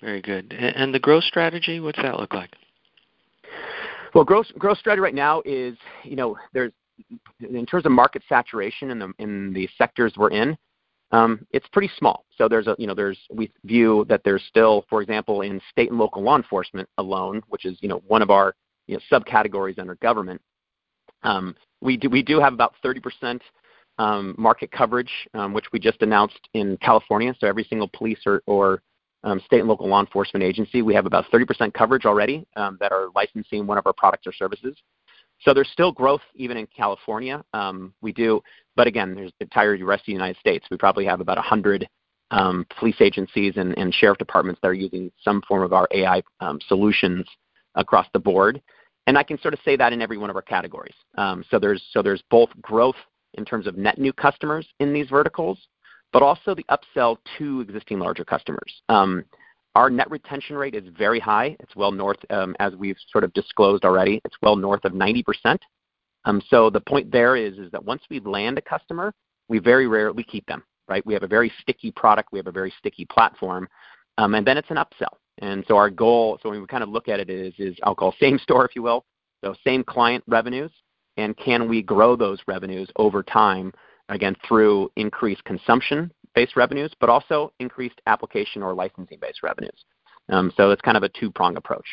Very 0.00 0.22
good. 0.22 0.52
And 0.52 0.94
the 0.94 0.98
growth 0.98 1.24
strategy, 1.24 1.80
what's 1.80 2.00
that 2.00 2.18
look 2.18 2.32
like? 2.32 2.50
Well, 4.14 4.24
growth 4.24 4.46
strategy 4.78 5.00
right 5.00 5.14
now 5.14 5.42
is, 5.44 5.76
you 6.02 6.16
know, 6.16 6.36
there's 6.54 6.72
in 7.40 7.66
terms 7.66 7.86
of 7.86 7.92
market 7.92 8.22
saturation 8.28 8.90
in 8.90 8.98
the, 8.98 9.12
in 9.18 9.52
the 9.52 9.68
sectors 9.76 10.14
we're 10.16 10.30
in, 10.30 10.56
Um, 11.10 11.46
it's 11.52 11.66
pretty 11.72 11.90
small. 11.96 12.24
So 12.36 12.48
there's 12.48 12.66
a, 12.66 12.76
you 12.78 12.86
know, 12.86 12.94
there's 12.94 13.18
we 13.32 13.50
view 13.64 14.04
that 14.08 14.22
there's 14.24 14.42
still, 14.48 14.84
for 14.90 15.00
example, 15.00 15.40
in 15.40 15.60
state 15.70 15.90
and 15.90 15.98
local 15.98 16.22
law 16.22 16.36
enforcement 16.36 16.88
alone, 16.98 17.42
which 17.48 17.64
is, 17.64 17.78
you 17.80 17.88
know, 17.88 18.02
one 18.06 18.20
of 18.20 18.30
our, 18.30 18.54
you 18.86 18.96
know, 18.96 19.00
subcategories 19.10 19.78
under 19.78 19.94
government, 19.96 20.40
um, 21.22 21.54
we 21.80 21.96
do 21.96 22.40
have 22.40 22.52
about 22.52 22.74
30% 22.84 23.40
um, 23.98 24.34
market 24.38 24.70
coverage, 24.70 25.10
which 25.52 25.66
we 25.72 25.78
just 25.78 26.02
announced 26.02 26.48
in 26.54 26.76
California. 26.78 27.34
So 27.38 27.46
every 27.46 27.64
single 27.64 27.88
police 27.88 28.18
or 28.46 28.82
state 29.44 29.60
and 29.60 29.68
local 29.68 29.88
law 29.88 30.00
enforcement 30.00 30.42
agency, 30.42 30.82
we 30.82 30.94
have 30.94 31.06
about 31.06 31.24
30% 31.32 31.72
coverage 31.74 32.04
already 32.04 32.46
that 32.56 32.92
are 32.92 33.08
licensing 33.14 33.66
one 33.66 33.78
of 33.78 33.86
our 33.86 33.92
products 33.92 34.26
or 34.26 34.32
services. 34.32 34.76
So 35.40 35.54
there's 35.54 35.70
still 35.70 35.92
growth 35.92 36.22
even 36.34 36.56
in 36.56 36.66
California. 36.66 37.44
Um, 37.54 37.94
we 38.00 38.12
do, 38.12 38.42
but 38.76 38.86
again, 38.86 39.14
there's 39.14 39.32
the 39.38 39.44
entire 39.44 39.76
rest 39.84 40.02
of 40.02 40.06
the 40.06 40.12
United 40.12 40.38
States. 40.38 40.66
We 40.70 40.76
probably 40.76 41.04
have 41.04 41.20
about 41.20 41.36
100 41.36 41.88
um, 42.30 42.66
police 42.78 43.00
agencies 43.00 43.54
and 43.56 43.94
sheriff 43.94 44.18
departments 44.18 44.60
that 44.60 44.68
are 44.68 44.74
using 44.74 45.10
some 45.22 45.42
form 45.48 45.62
of 45.62 45.72
our 45.72 45.88
AI 45.92 46.22
um, 46.40 46.58
solutions 46.66 47.26
across 47.74 48.06
the 48.12 48.18
board. 48.18 48.60
And 49.06 49.16
I 49.16 49.22
can 49.22 49.40
sort 49.40 49.54
of 49.54 49.60
say 49.64 49.76
that 49.76 49.92
in 49.92 50.02
every 50.02 50.18
one 50.18 50.28
of 50.28 50.36
our 50.36 50.42
categories. 50.42 50.94
So 51.16 51.58
there's 51.58 52.22
both 52.30 52.50
growth 52.60 52.96
in 53.34 53.44
terms 53.44 53.66
of 53.66 53.78
net 53.78 53.98
new 53.98 54.12
customers 54.12 54.66
in 54.80 54.92
these 54.92 55.08
verticals, 55.08 55.58
but 56.12 56.22
also 56.22 56.54
the 56.54 56.66
upsell 56.70 57.16
to 57.38 57.60
existing 57.60 57.98
larger 58.00 58.24
customers. 58.24 58.82
Our 59.78 59.90
net 59.90 60.10
retention 60.10 60.56
rate 60.56 60.74
is 60.74 60.82
very 60.98 61.20
high. 61.20 61.56
It's 61.60 61.76
well 61.76 61.92
north, 61.92 62.18
um, 62.30 62.56
as 62.58 62.74
we've 62.74 62.96
sort 63.12 63.22
of 63.22 63.32
disclosed 63.32 63.84
already, 63.84 64.20
it's 64.24 64.34
well 64.42 64.56
north 64.56 64.84
of 64.84 64.90
90%. 64.90 65.56
Um, 66.24 66.42
so 66.50 66.68
the 66.68 66.80
point 66.80 67.12
there 67.12 67.36
is 67.36 67.58
is, 67.58 67.70
that 67.70 67.84
once 67.84 68.02
we 68.10 68.18
land 68.18 68.58
a 68.58 68.60
customer, 68.60 69.14
we 69.48 69.60
very 69.60 69.86
rarely 69.86 70.24
keep 70.24 70.44
them, 70.46 70.64
right? 70.88 71.06
We 71.06 71.14
have 71.14 71.22
a 71.22 71.28
very 71.28 71.52
sticky 71.60 71.92
product, 71.92 72.30
we 72.32 72.40
have 72.40 72.48
a 72.48 72.52
very 72.52 72.74
sticky 72.76 73.04
platform, 73.04 73.68
um, 74.18 74.34
and 74.34 74.44
then 74.44 74.58
it's 74.58 74.68
an 74.70 74.78
upsell. 74.78 75.14
And 75.42 75.64
so 75.68 75.76
our 75.76 75.90
goal, 75.90 76.40
so 76.42 76.50
when 76.50 76.60
we 76.60 76.66
kind 76.66 76.82
of 76.82 76.88
look 76.88 77.08
at 77.08 77.20
it 77.20 77.30
is, 77.30 77.54
is 77.58 77.76
I'll 77.84 77.94
call 77.94 78.12
same 78.20 78.40
store, 78.40 78.64
if 78.64 78.74
you 78.74 78.82
will, 78.82 79.04
so 79.44 79.54
same 79.64 79.84
client 79.84 80.24
revenues, 80.26 80.72
and 81.18 81.36
can 81.36 81.68
we 81.68 81.82
grow 81.82 82.16
those 82.16 82.40
revenues 82.48 82.90
over 82.96 83.22
time, 83.22 83.72
again, 84.08 84.34
through 84.44 84.90
increased 84.96 85.44
consumption-based 86.34 86.56
revenues, 86.56 86.92
but 87.00 87.08
also 87.08 87.52
increased 87.58 88.00
application 88.06 88.62
or 88.62 88.74
licensing-based 88.74 89.42
revenues. 89.42 89.84
Um, 90.30 90.52
so 90.56 90.70
it's 90.70 90.82
kind 90.82 90.96
of 90.96 91.02
a 91.02 91.08
two-prong 91.08 91.56
approach. 91.56 91.86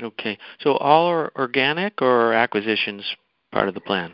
Okay. 0.00 0.38
So 0.60 0.76
all 0.76 1.06
are 1.06 1.32
organic 1.36 2.00
or 2.00 2.32
acquisitions 2.32 3.04
part 3.52 3.68
of 3.68 3.74
the 3.74 3.80
plan? 3.80 4.12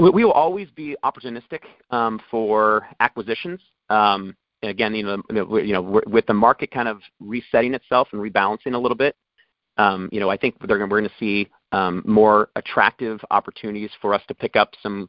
We 0.00 0.24
will 0.24 0.32
always 0.32 0.68
be 0.74 0.96
opportunistic 1.04 1.60
um, 1.90 2.20
for 2.30 2.86
acquisitions. 3.00 3.60
Um, 3.90 4.34
again, 4.62 4.94
you 4.94 5.04
know, 5.04 6.02
with 6.06 6.26
the 6.26 6.34
market 6.34 6.70
kind 6.70 6.88
of 6.88 7.00
resetting 7.20 7.74
itself 7.74 8.08
and 8.12 8.20
rebalancing 8.20 8.74
a 8.74 8.78
little 8.78 8.96
bit, 8.96 9.14
you 9.78 10.20
know, 10.20 10.30
I 10.30 10.36
think 10.36 10.56
we're 10.66 10.78
gonna 10.78 11.08
see 11.20 11.48
more 11.72 12.48
attractive 12.56 13.20
opportunities 13.30 13.90
for 14.00 14.14
us 14.14 14.22
to 14.28 14.34
pick 14.34 14.56
up 14.56 14.74
some 14.82 15.08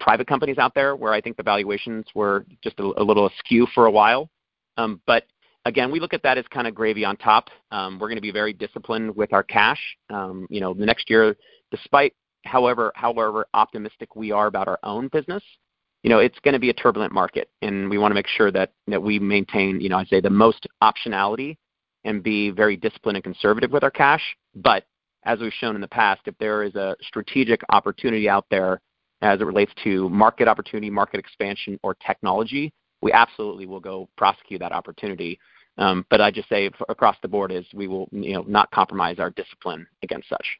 private 0.00 0.26
companies 0.26 0.58
out 0.58 0.74
there, 0.74 0.96
where 0.96 1.12
I 1.12 1.20
think 1.20 1.36
the 1.36 1.42
valuations 1.42 2.06
were 2.14 2.46
just 2.62 2.78
a 2.80 3.02
little 3.02 3.26
askew 3.26 3.66
for 3.74 3.86
a 3.86 3.90
while. 3.90 4.30
Um, 4.76 5.00
but 5.06 5.24
again, 5.64 5.90
we 5.90 6.00
look 6.00 6.14
at 6.14 6.22
that 6.22 6.38
as 6.38 6.44
kind 6.50 6.66
of 6.66 6.74
gravy 6.74 7.04
on 7.04 7.16
top. 7.16 7.48
Um, 7.70 7.98
we're 7.98 8.08
gonna 8.08 8.20
be 8.20 8.30
very 8.30 8.52
disciplined 8.52 9.14
with 9.14 9.32
our 9.32 9.42
cash. 9.42 9.80
Um, 10.10 10.46
you 10.50 10.60
know, 10.60 10.74
the 10.74 10.86
next 10.86 11.08
year, 11.10 11.36
despite 11.70 12.14
however 12.44 12.92
however 12.94 13.46
optimistic 13.54 14.16
we 14.16 14.30
are 14.30 14.46
about 14.46 14.68
our 14.68 14.78
own 14.82 15.08
business, 15.08 15.42
you 16.02 16.10
know, 16.10 16.18
it's 16.18 16.38
gonna 16.40 16.58
be 16.58 16.70
a 16.70 16.74
turbulent 16.74 17.12
market, 17.12 17.48
and 17.62 17.88
we 17.88 17.98
wanna 17.98 18.14
make 18.14 18.28
sure 18.28 18.50
that 18.50 18.72
that 18.88 19.02
we 19.02 19.18
maintain, 19.18 19.80
you 19.80 19.88
know, 19.88 19.98
I'd 19.98 20.08
say, 20.08 20.20
the 20.20 20.30
most 20.30 20.66
optionality 20.82 21.56
and 22.04 22.22
be 22.22 22.50
very 22.50 22.76
disciplined 22.76 23.16
and 23.16 23.24
conservative 23.24 23.72
with 23.72 23.82
our 23.82 23.90
cash. 23.90 24.22
But 24.54 24.84
as 25.24 25.38
we've 25.40 25.52
shown 25.54 25.74
in 25.74 25.80
the 25.80 25.88
past, 25.88 26.20
if 26.26 26.36
there 26.38 26.62
is 26.62 26.74
a 26.74 26.96
strategic 27.00 27.62
opportunity 27.70 28.28
out 28.28 28.44
there 28.50 28.80
as 29.24 29.40
it 29.40 29.44
relates 29.44 29.72
to 29.82 30.08
market 30.10 30.46
opportunity, 30.48 30.90
market 30.90 31.18
expansion, 31.18 31.80
or 31.82 31.94
technology, 31.94 32.72
we 33.02 33.12
absolutely 33.12 33.66
will 33.66 33.80
go 33.80 34.08
prosecute 34.16 34.60
that 34.60 34.72
opportunity. 34.72 35.38
Um, 35.78 36.06
but 36.10 36.20
I'd 36.20 36.34
just 36.34 36.48
say 36.48 36.70
across 36.88 37.16
the 37.22 37.28
board 37.28 37.50
is 37.50 37.64
we 37.74 37.88
will, 37.88 38.08
you 38.12 38.34
know, 38.34 38.44
not 38.46 38.70
compromise 38.70 39.18
our 39.18 39.30
discipline 39.30 39.86
against 40.02 40.28
such. 40.28 40.58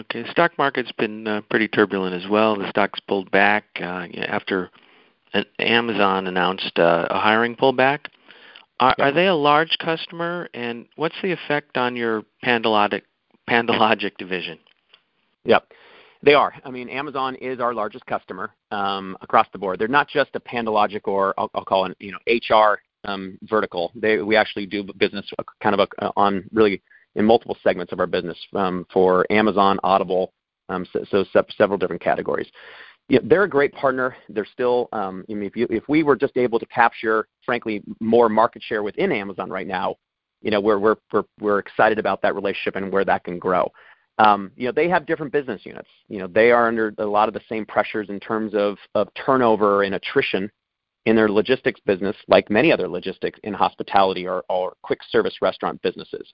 Okay. 0.00 0.22
The 0.22 0.30
stock 0.30 0.52
market's 0.58 0.92
been 0.92 1.26
uh, 1.26 1.40
pretty 1.50 1.66
turbulent 1.66 2.14
as 2.14 2.28
well. 2.30 2.56
The 2.56 2.68
stock's 2.68 3.00
pulled 3.00 3.30
back 3.30 3.64
uh, 3.80 4.06
after 4.28 4.70
Amazon 5.58 6.26
announced 6.26 6.78
uh, 6.78 7.06
a 7.10 7.18
hiring 7.18 7.56
pullback. 7.56 8.06
Are 8.80 9.10
they 9.12 9.26
a 9.26 9.34
large 9.34 9.76
customer, 9.80 10.48
and 10.54 10.86
what's 10.94 11.16
the 11.20 11.32
effect 11.32 11.76
on 11.76 11.96
your 11.96 12.22
PandoLogic 12.44 13.02
division? 14.18 14.60
Yep, 15.44 15.72
they 16.22 16.34
are. 16.34 16.52
I 16.64 16.70
mean, 16.70 16.88
Amazon 16.88 17.34
is 17.36 17.60
our 17.60 17.74
largest 17.74 18.04
customer 18.06 18.50
um, 18.70 19.16
across 19.20 19.46
the 19.52 19.58
board. 19.58 19.78
They're 19.78 19.88
not 19.88 20.08
just 20.08 20.30
a 20.34 20.40
PandoLogic 20.40 21.02
or 21.04 21.34
I'll 21.38 21.64
call 21.64 21.86
it, 21.86 21.96
you 22.00 22.12
know, 22.12 22.18
HR 22.58 22.80
um, 23.04 23.38
vertical. 23.42 23.92
They, 23.94 24.18
We 24.18 24.36
actually 24.36 24.66
do 24.66 24.84
business 24.98 25.26
uh, 25.38 25.42
kind 25.62 25.78
of 25.78 25.88
uh, 26.00 26.10
on 26.16 26.44
really 26.52 26.82
in 27.14 27.24
multiple 27.24 27.56
segments 27.62 27.92
of 27.92 28.00
our 28.00 28.06
business 28.06 28.38
um, 28.54 28.86
for 28.92 29.30
Amazon, 29.30 29.78
Audible, 29.82 30.32
so 31.10 31.24
several 31.56 31.78
different 31.78 32.02
categories. 32.02 32.48
Yeah, 33.08 33.20
they're 33.24 33.44
a 33.44 33.48
great 33.48 33.72
partner. 33.72 34.14
They're 34.28 34.46
still, 34.52 34.88
I 34.92 35.10
mean, 35.10 35.50
if 35.54 35.88
we 35.88 36.02
were 36.02 36.16
just 36.16 36.36
able 36.36 36.58
to 36.58 36.66
capture, 36.66 37.26
frankly, 37.44 37.82
more 38.00 38.28
market 38.28 38.62
share 38.62 38.82
within 38.82 39.10
Amazon 39.12 39.48
right 39.48 39.66
now, 39.66 39.96
you 40.42 40.50
know, 40.50 40.60
we're, 40.60 40.78
we're, 40.78 40.96
we're, 41.12 41.24
we're 41.40 41.58
excited 41.58 41.98
about 41.98 42.22
that 42.22 42.34
relationship 42.34 42.76
and 42.76 42.92
where 42.92 43.04
that 43.04 43.24
can 43.24 43.38
grow. 43.38 43.70
You 44.18 44.66
know, 44.66 44.72
they 44.72 44.88
have 44.88 45.06
different 45.06 45.32
business 45.32 45.60
units. 45.64 45.88
You 46.08 46.18
know, 46.18 46.26
they 46.26 46.50
are 46.50 46.68
under 46.68 46.92
a 46.98 47.06
lot 47.06 47.28
of 47.28 47.34
the 47.34 47.40
same 47.48 47.64
pressures 47.64 48.08
in 48.08 48.20
terms 48.20 48.52
of 48.54 48.76
turnover 49.14 49.82
and 49.84 49.94
attrition 49.94 50.50
in 51.06 51.16
their 51.16 51.28
logistics 51.28 51.80
business, 51.86 52.16
like 52.26 52.50
many 52.50 52.72
other 52.72 52.88
logistics 52.88 53.38
in 53.44 53.54
hospitality 53.54 54.26
or 54.26 54.42
quick 54.82 55.00
service 55.10 55.36
restaurant 55.40 55.80
businesses. 55.82 56.28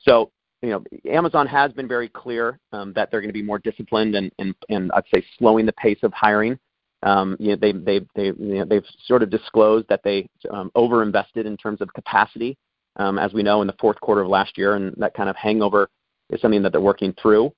So, 0.00 0.30
you 0.62 0.70
know, 0.70 0.84
Amazon 1.10 1.46
has 1.46 1.72
been 1.72 1.88
very 1.88 2.08
clear 2.08 2.58
that 2.72 3.08
they're 3.10 3.20
gonna 3.20 3.32
be 3.32 3.42
more 3.42 3.58
disciplined 3.58 4.14
and 4.14 4.92
I'd 4.94 5.04
say 5.14 5.24
slowing 5.38 5.66
the 5.66 5.72
pace 5.72 5.98
of 6.02 6.12
hiring 6.12 6.58
um, 7.04 7.36
you 7.38 7.50
know, 7.50 7.56
they, 7.56 7.72
they, 7.72 8.00
they, 8.16 8.26
you 8.26 8.58
know, 8.58 8.64
they've 8.64 8.86
sort 9.04 9.22
of 9.22 9.30
disclosed 9.30 9.86
that 9.88 10.00
they 10.02 10.26
um, 10.50 10.70
overinvested 10.74 11.44
in 11.44 11.56
terms 11.56 11.80
of 11.80 11.92
capacity, 11.92 12.56
um, 12.96 13.18
as 13.18 13.32
we 13.34 13.42
know 13.42 13.60
in 13.60 13.66
the 13.66 13.76
fourth 13.78 14.00
quarter 14.00 14.22
of 14.22 14.28
last 14.28 14.56
year, 14.56 14.74
and 14.76 14.94
that 14.96 15.14
kind 15.14 15.28
of 15.28 15.36
hangover 15.36 15.88
is 16.30 16.40
something 16.40 16.62
that 16.62 16.72
they're 16.72 16.80
working 16.80 17.14
through. 17.20 17.52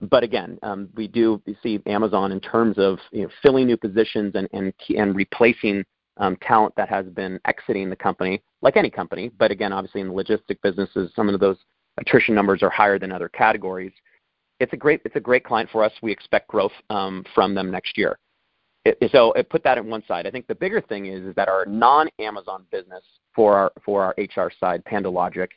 But 0.00 0.24
again, 0.24 0.58
um, 0.62 0.88
we 0.96 1.06
do 1.06 1.40
see 1.62 1.80
Amazon 1.86 2.32
in 2.32 2.40
terms 2.40 2.76
of 2.76 2.98
you 3.12 3.22
know, 3.22 3.28
filling 3.42 3.66
new 3.66 3.76
positions 3.76 4.32
and, 4.34 4.48
and, 4.52 4.72
and 4.96 5.14
replacing 5.14 5.84
um, 6.16 6.36
talent 6.42 6.74
that 6.76 6.88
has 6.88 7.06
been 7.06 7.38
exiting 7.46 7.88
the 7.88 7.96
company, 7.96 8.42
like 8.62 8.76
any 8.76 8.90
company. 8.90 9.30
But 9.38 9.50
again, 9.50 9.72
obviously 9.72 10.00
in 10.00 10.08
the 10.08 10.14
logistic 10.14 10.58
businesses, 10.62 11.12
some 11.14 11.28
of 11.28 11.38
those 11.38 11.56
attrition 11.98 12.34
numbers 12.34 12.62
are 12.62 12.70
higher 12.70 12.98
than 12.98 13.12
other 13.12 13.28
categories. 13.28 13.92
It's 14.58 14.72
a 14.72 14.76
great, 14.76 15.02
it's 15.04 15.16
a 15.16 15.20
great 15.20 15.44
client 15.44 15.70
for 15.70 15.84
us. 15.84 15.92
We 16.02 16.10
expect 16.10 16.48
growth 16.48 16.72
um, 16.90 17.24
from 17.34 17.54
them 17.54 17.70
next 17.70 17.96
year 17.96 18.18
it, 18.84 19.10
so 19.12 19.32
it 19.32 19.48
put 19.48 19.62
that 19.64 19.78
on 19.78 19.88
one 19.88 20.02
side. 20.06 20.26
I 20.26 20.30
think 20.30 20.46
the 20.46 20.54
bigger 20.54 20.80
thing 20.80 21.06
is, 21.06 21.24
is 21.24 21.34
that 21.36 21.48
our 21.48 21.64
non-Amazon 21.66 22.64
business 22.70 23.02
for 23.34 23.56
our 23.56 23.72
for 23.84 24.02
our 24.02 24.14
HR 24.18 24.50
side, 24.58 24.82
PandoLogic, 24.84 25.48
um, 25.48 25.50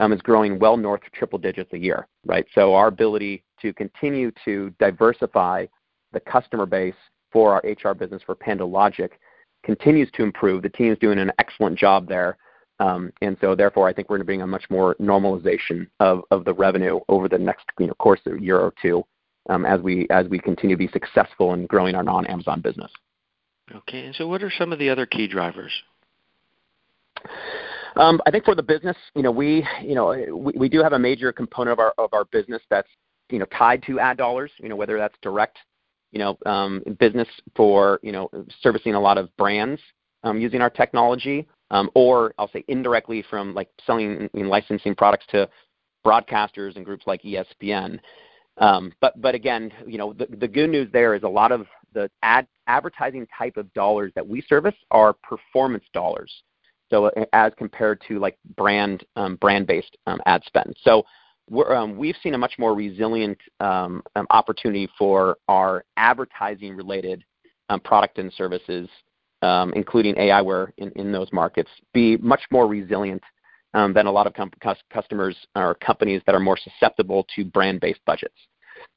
is 0.00 0.20
growing 0.22 0.58
well 0.58 0.76
north 0.76 1.02
of 1.06 1.12
triple 1.12 1.38
digits 1.38 1.72
a 1.72 1.78
year, 1.78 2.06
right? 2.24 2.46
So 2.54 2.74
our 2.74 2.88
ability 2.88 3.44
to 3.60 3.72
continue 3.74 4.32
to 4.44 4.72
diversify 4.78 5.66
the 6.12 6.20
customer 6.20 6.66
base 6.66 6.94
for 7.30 7.52
our 7.52 7.62
HR 7.64 7.94
business 7.94 8.22
for 8.24 8.34
PandoLogic 8.34 9.10
continues 9.62 10.10
to 10.14 10.22
improve. 10.22 10.62
The 10.62 10.70
team 10.70 10.92
is 10.92 10.98
doing 10.98 11.18
an 11.18 11.30
excellent 11.38 11.78
job 11.78 12.08
there. 12.08 12.38
Um, 12.80 13.12
and 13.20 13.36
so 13.42 13.54
therefore, 13.54 13.86
I 13.86 13.92
think 13.92 14.08
we're 14.08 14.16
going 14.16 14.22
to 14.22 14.26
bring 14.26 14.42
a 14.42 14.46
much 14.46 14.64
more 14.70 14.96
normalization 14.96 15.86
of, 16.00 16.22
the 16.44 16.54
revenue 16.54 17.00
over 17.08 17.28
the 17.28 17.38
next 17.38 17.66
you 17.78 17.86
know, 17.86 17.94
course 17.94 18.20
of 18.24 18.38
a 18.38 18.42
year 18.42 18.58
or 18.58 18.72
two 18.80 19.04
um, 19.50 19.66
as 19.66 19.80
we 19.80 20.06
as 20.08 20.26
we 20.28 20.38
continue 20.38 20.76
to 20.76 20.78
be 20.78 20.88
successful 20.88 21.52
in 21.52 21.66
growing 21.66 21.94
our 21.94 22.02
non-Amazon 22.02 22.62
business. 22.62 22.90
Okay, 23.74 24.06
and 24.06 24.14
so 24.14 24.26
what 24.26 24.42
are 24.42 24.50
some 24.50 24.72
of 24.72 24.78
the 24.78 24.88
other 24.88 25.04
key 25.04 25.28
drivers? 25.28 25.72
Um, 27.96 28.20
I 28.26 28.30
think 28.30 28.44
for 28.44 28.54
the 28.54 28.62
business, 28.62 28.96
you 29.14 29.22
know, 29.22 29.30
we 29.30 29.66
you 29.82 29.94
know 29.94 30.52
we, 30.56 30.68
do 30.68 30.82
have 30.82 30.92
a 30.92 30.98
major 30.98 31.32
component 31.32 31.72
of 31.72 31.78
our 31.78 31.94
of 31.98 32.12
our 32.12 32.24
business 32.26 32.62
that's 32.70 32.88
you 33.30 33.38
know 33.38 33.46
tied 33.46 33.82
to 33.84 33.98
ad 33.98 34.16
dollars. 34.16 34.50
You 34.58 34.68
know, 34.68 34.76
whether 34.76 34.98
that's 34.98 35.16
direct, 35.22 35.58
you 36.12 36.18
know, 36.18 36.38
um, 36.46 36.82
business 36.98 37.28
for 37.56 38.00
you 38.02 38.12
know 38.12 38.30
servicing 38.60 38.94
a 38.94 39.00
lot 39.00 39.18
of 39.18 39.34
brands 39.36 39.80
um, 40.22 40.40
using 40.40 40.60
our 40.60 40.70
technology, 40.70 41.48
um, 41.70 41.90
or 41.94 42.34
I'll 42.38 42.50
say 42.50 42.64
indirectly 42.68 43.24
from 43.28 43.54
like 43.54 43.68
selling 43.86 44.28
and 44.34 44.48
licensing 44.48 44.94
products 44.94 45.26
to 45.30 45.48
broadcasters 46.04 46.76
and 46.76 46.84
groups 46.84 47.06
like 47.06 47.22
ESPN. 47.22 47.98
Um, 48.58 48.92
but 49.00 49.20
but 49.20 49.34
again, 49.34 49.72
you 49.86 49.98
know, 49.98 50.12
the, 50.12 50.26
the 50.36 50.48
good 50.48 50.70
news 50.70 50.88
there 50.92 51.14
is 51.14 51.22
a 51.22 51.28
lot 51.28 51.52
of 51.52 51.66
the 51.94 52.10
ad 52.22 52.46
advertising 52.66 53.26
type 53.36 53.56
of 53.56 53.72
dollars 53.72 54.12
that 54.14 54.26
we 54.26 54.42
service 54.42 54.74
are 54.90 55.12
performance 55.12 55.84
dollars. 55.92 56.32
So 56.90 57.06
uh, 57.06 57.24
as 57.32 57.52
compared 57.56 58.02
to 58.08 58.18
like 58.18 58.36
brand 58.56 59.04
um, 59.16 59.36
brand 59.36 59.66
based 59.66 59.96
um, 60.06 60.20
ad 60.26 60.42
spend. 60.46 60.76
So 60.82 61.04
um, 61.68 61.96
we've 61.96 62.16
seen 62.22 62.34
a 62.34 62.38
much 62.38 62.54
more 62.58 62.74
resilient 62.74 63.38
um, 63.60 64.02
um, 64.16 64.26
opportunity 64.30 64.88
for 64.98 65.38
our 65.48 65.84
advertising 65.96 66.76
related 66.76 67.24
um, 67.68 67.80
product 67.80 68.18
and 68.18 68.32
services, 68.32 68.88
including 69.74 70.14
AIware 70.16 70.70
in, 70.76 70.90
in 70.92 71.12
those 71.12 71.32
markets, 71.32 71.70
be 71.92 72.16
much 72.18 72.42
more 72.50 72.66
resilient 72.66 73.22
um, 73.74 73.92
than 73.92 74.06
a 74.06 74.10
lot 74.10 74.26
of 74.26 74.34
com- 74.34 74.50
customers 74.92 75.36
or 75.56 75.74
companies 75.76 76.22
that 76.26 76.34
are 76.34 76.40
more 76.40 76.58
susceptible 76.58 77.26
to 77.34 77.44
brand-based 77.44 78.00
budgets. 78.06 78.34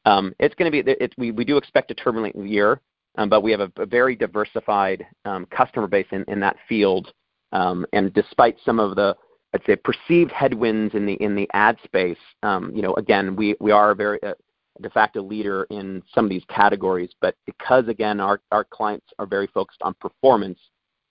Um, 0.05 0.33
it's 0.39 0.55
going 0.55 0.71
to 0.71 0.83
be 0.83 0.91
it, 0.91 1.13
we, 1.17 1.31
we 1.31 1.45
do 1.45 1.57
expect 1.57 1.91
a 1.91 1.93
turbulent 1.93 2.35
year, 2.35 2.79
um, 3.17 3.29
but 3.29 3.41
we 3.41 3.51
have 3.51 3.59
a, 3.59 3.71
a 3.77 3.85
very 3.85 4.15
diversified 4.15 5.05
um, 5.25 5.45
customer 5.47 5.87
base 5.87 6.07
in, 6.11 6.23
in 6.27 6.39
that 6.39 6.55
field. 6.67 7.13
Um, 7.53 7.85
and 7.93 8.13
despite 8.13 8.57
some 8.65 8.79
of 8.79 8.95
the 8.95 9.15
I'd 9.53 9.61
say 9.65 9.75
perceived 9.75 10.31
headwinds 10.31 10.95
in 10.95 11.05
the 11.05 11.13
in 11.13 11.35
the 11.35 11.47
ad 11.53 11.77
space, 11.83 12.17
um, 12.41 12.71
you 12.75 12.81
know, 12.81 12.93
again, 12.95 13.35
we 13.35 13.55
we 13.59 13.71
are 13.71 13.91
a 13.91 13.95
very 13.95 14.21
uh, 14.23 14.33
de 14.81 14.89
facto 14.89 15.21
leader 15.21 15.67
in 15.69 16.01
some 16.13 16.25
of 16.25 16.29
these 16.29 16.43
categories. 16.49 17.11
But 17.21 17.35
because 17.45 17.87
again, 17.87 18.19
our 18.19 18.41
our 18.51 18.63
clients 18.63 19.05
are 19.19 19.27
very 19.27 19.47
focused 19.47 19.81
on 19.83 19.93
performance, 20.01 20.57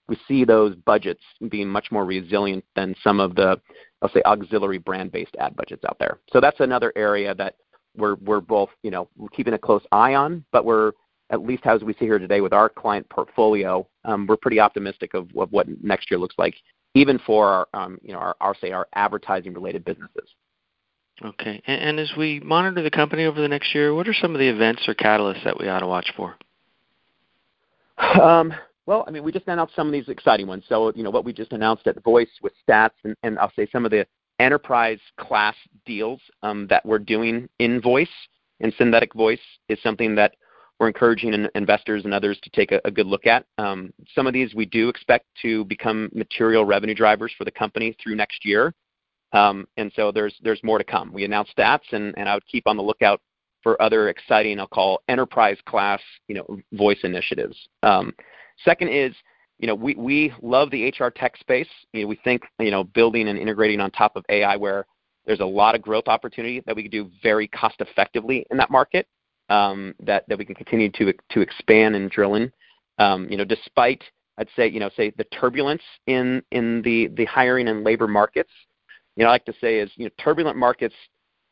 we 0.07 0.17
see 0.27 0.43
those 0.43 0.75
budgets 0.75 1.23
being 1.49 1.69
much 1.69 1.91
more 1.91 2.05
resilient 2.05 2.65
than 2.75 2.95
some 3.03 3.19
of 3.19 3.35
the, 3.35 3.59
I'll 4.01 4.09
say, 4.09 4.21
auxiliary 4.25 4.77
brand-based 4.77 5.35
ad 5.39 5.55
budgets 5.55 5.85
out 5.85 5.97
there. 5.99 6.19
So 6.31 6.41
that's 6.41 6.59
another 6.59 6.91
area 6.95 7.33
that 7.35 7.55
we're 7.95 8.15
we're 8.15 8.41
both, 8.41 8.69
you 8.81 8.91
know, 8.91 9.07
keeping 9.31 9.53
a 9.53 9.57
close 9.57 9.83
eye 9.91 10.15
on, 10.15 10.43
but 10.51 10.65
we're 10.65 10.91
at 11.33 11.41
least 11.41 11.65
as 11.65 11.81
we 11.81 11.93
see 11.93 12.05
here 12.05 12.19
today 12.19 12.41
with 12.41 12.53
our 12.53 12.69
client 12.69 13.09
portfolio, 13.09 13.85
um, 14.05 14.27
we're 14.27 14.37
pretty 14.37 14.59
optimistic 14.59 15.15
of, 15.15 15.27
what 15.33 15.67
next 15.83 16.11
year 16.11 16.19
looks 16.19 16.35
like, 16.37 16.53
even 16.93 17.19
for 17.25 17.47
our, 17.47 17.67
um, 17.73 17.97
you 18.03 18.13
know, 18.13 18.19
our, 18.19 18.35
our 18.39 18.55
say 18.61 18.71
our 18.71 18.87
advertising-related 18.93 19.83
businesses. 19.83 20.29
Okay, 21.25 21.61
and, 21.65 21.99
as 21.99 22.11
we 22.15 22.39
monitor 22.41 22.83
the 22.83 22.91
company 22.91 23.25
over 23.25 23.41
the 23.41 23.47
next 23.47 23.73
year, 23.73 23.95
what 23.95 24.07
are 24.07 24.13
some 24.13 24.35
of 24.35 24.39
the 24.39 24.47
events 24.47 24.83
or 24.87 24.93
catalysts 24.93 25.43
that 25.43 25.59
we 25.59 25.67
ought 25.67 25.79
to 25.79 25.87
watch 25.87 26.13
for? 26.15 26.35
Um, 27.97 28.53
well, 28.85 29.03
I 29.07 29.11
mean, 29.11 29.23
we 29.23 29.31
just 29.31 29.47
announced 29.47 29.75
some 29.75 29.87
of 29.87 29.93
these 29.93 30.09
exciting 30.09 30.45
ones. 30.45 30.65
So, 30.69 30.91
you 30.95 31.01
know, 31.01 31.09
what 31.09 31.25
we 31.25 31.33
just 31.33 31.51
announced 31.51 31.87
at 31.87 32.03
Voice 32.03 32.29
with 32.43 32.53
Stats, 32.67 32.91
and, 33.03 33.15
and 33.23 33.39
I'll 33.39 33.51
say 33.55 33.67
some 33.71 33.85
of 33.85 33.91
the 33.91 34.05
enterprise 34.39 34.99
class 35.19 35.55
deals 35.85 36.19
um, 36.43 36.67
that 36.67 36.85
we're 36.85 36.99
doing 36.99 37.49
in 37.57 37.81
Voice 37.81 38.07
and 38.63 38.73
synthetic 38.77 39.13
voice 39.13 39.39
is 39.69 39.77
something 39.83 40.15
that 40.15 40.35
we're 40.83 40.89
encouraging 40.89 41.47
investors 41.55 42.03
and 42.03 42.13
others 42.13 42.37
to 42.43 42.49
take 42.49 42.73
a, 42.73 42.91
good 42.91 43.07
look 43.07 43.25
at. 43.25 43.45
Um, 43.57 43.93
some 44.13 44.27
of 44.27 44.33
these 44.33 44.53
we 44.53 44.65
do 44.65 44.89
expect 44.89 45.25
to 45.41 45.63
become 45.63 46.09
material 46.13 46.65
revenue 46.65 46.93
drivers 46.93 47.31
for 47.37 47.45
the 47.45 47.51
company 47.51 47.95
through 48.03 48.15
next 48.15 48.43
year. 48.43 48.73
Um, 49.31 49.65
and 49.77 49.93
so 49.95 50.11
there's 50.11 50.61
more 50.61 50.77
to 50.77 50.83
come. 50.83 51.13
We 51.13 51.23
announced 51.23 51.53
stats, 51.57 51.93
and, 51.93 52.13
I 52.17 52.33
would 52.33 52.45
keep 52.47 52.67
on 52.67 52.75
the 52.75 52.83
lookout 52.83 53.21
for 53.61 53.81
other 53.81 54.09
exciting, 54.09 54.59
I'll 54.59 54.67
call 54.67 54.99
enterprise 55.07 55.57
class, 55.65 56.01
you 56.27 56.35
know, 56.35 56.59
voice 56.73 56.99
initiatives. 57.03 57.57
Um, 57.81 58.13
Second 58.65 58.89
is, 58.89 59.15
you 59.59 59.67
know, 59.67 59.75
we, 59.75 59.95
we 59.95 60.33
love 60.41 60.69
the 60.69 60.89
HR 60.89 61.07
tech 61.07 61.37
space. 61.37 61.69
You 61.93 62.01
know, 62.01 62.07
we 62.07 62.19
think, 62.25 62.41
you 62.59 62.71
know, 62.71 62.83
building 62.83 63.29
and 63.29 63.39
integrating 63.39 63.79
on 63.79 63.89
top 63.91 64.17
of 64.17 64.25
aiWare 64.29 64.83
there's 65.25 65.39
a 65.39 65.45
lot 65.45 65.75
of 65.75 65.81
growth 65.81 66.07
opportunity 66.07 66.61
that 66.65 66.75
we 66.75 66.83
can 66.83 66.91
do 66.91 67.09
very 67.21 67.47
cost 67.47 67.75
effectively 67.79 68.45
in 68.51 68.57
that 68.57 68.69
market 68.69 69.07
um, 69.49 69.93
that, 69.99 70.23
that 70.27 70.37
we 70.37 70.45
can 70.45 70.55
continue 70.55 70.89
to, 70.91 71.13
to 71.31 71.41
expand 71.41 71.95
and 71.95 72.09
drill 72.09 72.35
in. 72.35 72.51
Um, 72.99 73.27
you 73.29 73.37
know, 73.37 73.45
despite, 73.45 74.03
I'd 74.37 74.47
say, 74.55 74.67
you 74.67 74.79
know, 74.79 74.89
say 74.95 75.11
the 75.17 75.25
turbulence 75.25 75.81
in, 76.07 76.41
in 76.51 76.81
the, 76.83 77.07
the 77.15 77.25
hiring 77.25 77.67
and 77.67 77.83
labor 77.83 78.07
markets, 78.07 78.51
you 79.15 79.23
know, 79.23 79.29
I 79.29 79.33
like 79.33 79.45
to 79.45 79.53
say 79.61 79.79
is, 79.79 79.91
you 79.95 80.05
know, 80.05 80.11
turbulent 80.19 80.57
markets, 80.57 80.95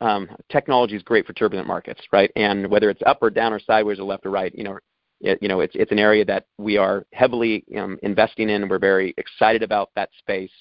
um, 0.01 0.27
technology 0.49 0.95
is 0.95 1.03
great 1.03 1.27
for 1.27 1.33
turbulent 1.33 1.67
markets, 1.67 2.01
right? 2.11 2.31
And 2.35 2.67
whether 2.67 2.89
it's 2.89 3.01
up 3.05 3.19
or 3.21 3.29
down 3.29 3.53
or 3.53 3.59
sideways 3.59 3.99
or 3.99 4.03
left 4.03 4.25
or 4.25 4.31
right, 4.31 4.53
you 4.55 4.63
know, 4.63 4.79
you 5.21 5.47
know, 5.47 5.59
it's 5.59 5.75
it's 5.75 5.91
an 5.91 5.99
area 5.99 6.25
that 6.25 6.45
we 6.57 6.77
are 6.77 7.05
heavily 7.13 7.63
um, 7.77 7.99
investing 8.01 8.49
in. 8.49 8.67
We're 8.67 8.79
very 8.79 9.13
excited 9.17 9.61
about 9.61 9.91
that 9.95 10.09
space. 10.17 10.51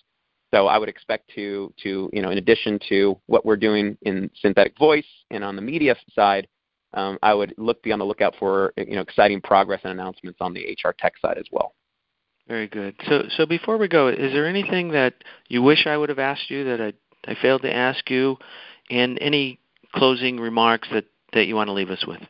So 0.52 0.66
I 0.66 0.78
would 0.78 0.88
expect 0.88 1.30
to 1.34 1.72
to 1.82 2.10
you 2.12 2.22
know, 2.22 2.30
in 2.30 2.38
addition 2.38 2.78
to 2.90 3.18
what 3.26 3.46
we're 3.46 3.56
doing 3.56 3.96
in 4.02 4.30
synthetic 4.40 4.76
voice 4.78 5.06
and 5.30 5.42
on 5.42 5.56
the 5.56 5.62
media 5.62 5.96
side, 6.14 6.46
um, 6.94 7.18
I 7.22 7.34
would 7.34 7.54
look 7.56 7.82
be 7.82 7.92
on 7.92 7.98
the 7.98 8.04
lookout 8.04 8.34
for 8.38 8.72
you 8.76 8.94
know 8.94 9.02
exciting 9.02 9.40
progress 9.40 9.80
and 9.84 9.92
announcements 9.92 10.38
on 10.40 10.54
the 10.54 10.76
HR 10.82 10.90
tech 10.98 11.14
side 11.20 11.38
as 11.38 11.46
well. 11.52 11.74
Very 12.48 12.66
good. 12.66 12.96
So 13.08 13.24
so 13.36 13.46
before 13.46 13.78
we 13.78 13.88
go, 13.88 14.08
is 14.08 14.32
there 14.32 14.46
anything 14.46 14.90
that 14.92 15.14
you 15.48 15.62
wish 15.62 15.86
I 15.86 15.96
would 15.96 16.08
have 16.08 16.18
asked 16.18 16.50
you 16.50 16.64
that 16.64 16.80
I 16.80 16.92
I 17.30 17.36
failed 17.40 17.62
to 17.62 17.74
ask 17.74 18.08
you, 18.10 18.36
and 18.90 19.18
any 19.20 19.60
closing 19.94 20.38
remarks 20.38 20.88
that 20.92 21.04
that 21.32 21.46
you 21.46 21.54
want 21.54 21.68
to 21.68 21.72
leave 21.72 21.90
us 21.90 22.04
with? 22.06 22.20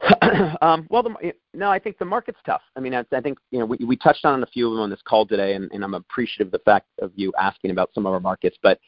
um, 0.60 0.86
well, 0.90 1.02
the, 1.02 1.32
no, 1.54 1.70
I 1.70 1.78
think 1.78 1.98
the 1.98 2.04
market's 2.04 2.38
tough. 2.44 2.60
I 2.76 2.80
mean, 2.80 2.94
I, 2.94 3.04
I 3.12 3.20
think 3.20 3.38
you 3.50 3.58
know 3.58 3.64
we, 3.64 3.78
we 3.86 3.96
touched 3.96 4.24
on 4.24 4.42
a 4.42 4.46
few 4.46 4.66
of 4.68 4.74
them 4.74 4.82
on 4.82 4.90
this 4.90 5.00
call 5.06 5.26
today, 5.26 5.54
and, 5.54 5.70
and 5.72 5.82
I'm 5.82 5.94
appreciative 5.94 6.48
of 6.48 6.52
the 6.52 6.58
fact 6.60 6.88
of 7.00 7.12
you 7.14 7.32
asking 7.40 7.70
about 7.70 7.90
some 7.94 8.06
of 8.06 8.12
our 8.12 8.20
markets. 8.20 8.56
But 8.62 8.78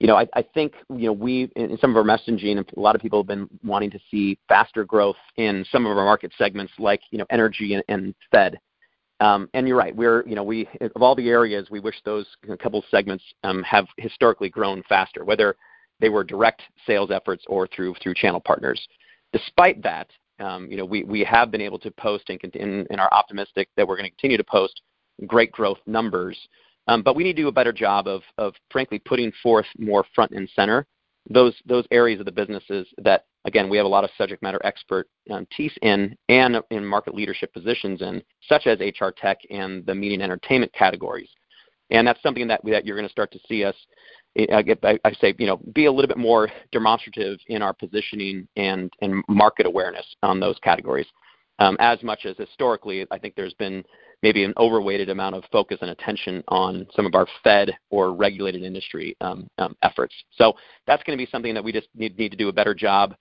you 0.00 0.06
know, 0.06 0.16
I, 0.16 0.42
think 0.54 0.74
you 0.90 1.06
know 1.06 1.12
we 1.12 1.50
in 1.56 1.78
some 1.80 1.90
of 1.90 1.96
our 1.96 2.02
messaging, 2.02 2.58
a 2.76 2.80
lot 2.80 2.94
of 2.94 3.00
people 3.00 3.20
have 3.20 3.28
been 3.28 3.48
wanting 3.62 3.90
to 3.92 3.98
see 4.10 4.38
faster 4.48 4.84
growth 4.84 5.16
in 5.36 5.64
some 5.70 5.86
of 5.86 5.96
our 5.96 6.04
market 6.04 6.32
segments, 6.36 6.72
like 6.78 7.00
you 7.10 7.18
know 7.18 7.26
energy 7.30 7.80
and, 7.88 8.14
Fed. 8.30 8.58
Um, 9.20 9.48
and 9.54 9.68
you're 9.68 9.76
right. 9.76 9.94
We're 9.94 10.26
you 10.26 10.34
know 10.34 10.42
we 10.42 10.68
of 10.80 11.02
all 11.02 11.14
the 11.14 11.28
areas, 11.28 11.68
we 11.70 11.80
wish 11.80 11.96
those 12.04 12.26
couple 12.60 12.84
segments 12.90 13.24
um, 13.44 13.62
have 13.62 13.86
historically 13.96 14.48
grown 14.48 14.82
faster, 14.88 15.24
whether 15.24 15.56
they 16.00 16.08
were 16.08 16.24
direct 16.24 16.62
sales 16.86 17.10
efforts 17.10 17.44
or 17.48 17.68
through 17.68 17.94
through 18.02 18.14
channel 18.14 18.40
partners. 18.40 18.86
Despite 19.32 19.82
that, 19.84 20.08
um, 20.40 20.68
you 20.70 20.76
know, 20.76 20.84
we, 20.84 21.04
we 21.04 21.20
have 21.24 21.50
been 21.50 21.60
able 21.60 21.78
to 21.80 21.90
post 21.92 22.28
and, 22.28 22.86
are 22.98 23.08
optimistic 23.12 23.68
that 23.76 23.86
we're 23.86 23.96
going 23.96 24.10
to 24.10 24.10
continue 24.10 24.36
to 24.36 24.44
post 24.44 24.82
great 25.26 25.52
growth 25.52 25.78
numbers. 25.86 26.36
Um, 26.86 27.02
but 27.02 27.16
we 27.16 27.24
need 27.24 27.36
to 27.36 27.42
do 27.42 27.48
a 27.48 27.52
better 27.52 27.72
job 27.72 28.06
of, 28.06 28.22
of 28.38 28.54
frankly 28.70 28.98
putting 28.98 29.32
forth 29.42 29.66
more 29.78 30.04
front 30.14 30.32
and 30.32 30.48
center 30.54 30.86
those 31.30 31.54
those 31.64 31.86
areas 31.90 32.20
of 32.20 32.26
the 32.26 32.32
businesses 32.32 32.86
that 32.98 33.24
again, 33.44 33.68
we 33.68 33.76
have 33.76 33.86
a 33.86 33.88
lot 33.88 34.04
of 34.04 34.10
subject 34.16 34.42
matter 34.42 34.60
expert 34.64 35.08
um, 35.30 35.46
in 35.82 36.16
and 36.28 36.56
in 36.70 36.84
market 36.84 37.14
leadership 37.14 37.52
positions 37.52 38.02
in, 38.02 38.22
such 38.48 38.66
as 38.66 38.78
HR 38.80 39.10
tech 39.10 39.38
and 39.50 39.84
the 39.86 39.94
media 39.94 40.14
and 40.14 40.22
entertainment 40.22 40.72
categories. 40.72 41.28
And 41.90 42.06
that's 42.06 42.22
something 42.22 42.48
that, 42.48 42.60
that 42.64 42.86
you're 42.86 42.96
going 42.96 43.08
to 43.08 43.12
start 43.12 43.30
to 43.32 43.38
see 43.46 43.64
us, 43.64 43.76
I, 44.38 44.98
I 45.04 45.12
say, 45.12 45.34
you 45.38 45.46
know, 45.46 45.60
be 45.74 45.84
a 45.84 45.92
little 45.92 46.08
bit 46.08 46.16
more 46.16 46.48
demonstrative 46.72 47.38
in 47.48 47.60
our 47.60 47.74
positioning 47.74 48.48
and, 48.56 48.90
and 49.02 49.22
market 49.28 49.66
awareness 49.66 50.06
on 50.22 50.40
those 50.40 50.58
categories. 50.62 51.06
Um, 51.58 51.76
as 51.78 52.02
much 52.02 52.24
as 52.24 52.36
historically, 52.36 53.06
I 53.10 53.18
think 53.18 53.34
there's 53.36 53.54
been 53.54 53.84
maybe 54.24 54.42
an 54.42 54.54
overweighted 54.56 55.10
amount 55.10 55.34
of 55.34 55.44
focus 55.52 55.76
and 55.82 55.90
attention 55.90 56.42
on 56.48 56.86
some 56.96 57.04
of 57.04 57.14
our 57.14 57.26
Fed 57.44 57.76
or 57.90 58.14
regulated 58.14 58.62
industry 58.62 59.14
um, 59.20 59.46
um, 59.58 59.76
efforts. 59.82 60.14
So 60.38 60.54
that's 60.86 61.02
going 61.02 61.16
to 61.16 61.22
be 61.22 61.30
something 61.30 61.52
that 61.52 61.62
we 61.62 61.72
just 61.72 61.88
need, 61.94 62.18
need 62.18 62.30
to 62.30 62.36
do 62.36 62.48
a 62.48 62.52
better 62.52 62.74
job 62.74 63.14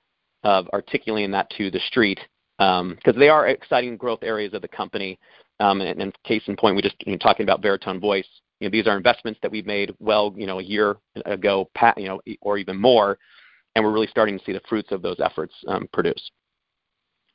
of 0.45 0.65
articulating 0.73 1.29
that 1.31 1.49
to 1.57 1.69
the 1.69 1.81
street 1.87 2.21
because 2.57 2.79
um, 2.79 3.19
they 3.19 3.27
are 3.27 3.47
exciting 3.47 3.97
growth 3.97 4.23
areas 4.23 4.53
of 4.53 4.61
the 4.61 4.67
company. 4.69 5.19
Um, 5.59 5.81
and, 5.81 6.01
and, 6.01 6.15
case 6.23 6.43
in 6.47 6.55
point, 6.55 6.77
we 6.77 6.81
just 6.81 6.95
you 7.05 7.11
know, 7.11 7.17
talking 7.17 7.43
about 7.43 7.61
Veritone 7.61 7.99
Voice. 7.99 8.27
You 8.61 8.69
know, 8.69 8.71
these 8.71 8.87
are 8.87 8.95
investments 8.95 9.41
that 9.41 9.51
we've 9.51 9.65
made 9.65 9.93
well, 9.99 10.33
you 10.37 10.47
know, 10.47 10.59
a 10.59 10.63
year 10.63 10.95
ago, 11.25 11.69
you 11.97 12.07
know, 12.07 12.21
or 12.41 12.57
even 12.57 12.79
more, 12.79 13.17
and 13.75 13.83
we're 13.83 13.91
really 13.91 14.07
starting 14.07 14.39
to 14.39 14.45
see 14.45 14.53
the 14.53 14.61
fruits 14.69 14.93
of 14.93 15.01
those 15.01 15.19
efforts 15.19 15.53
um, 15.67 15.85
produce. 15.91 16.31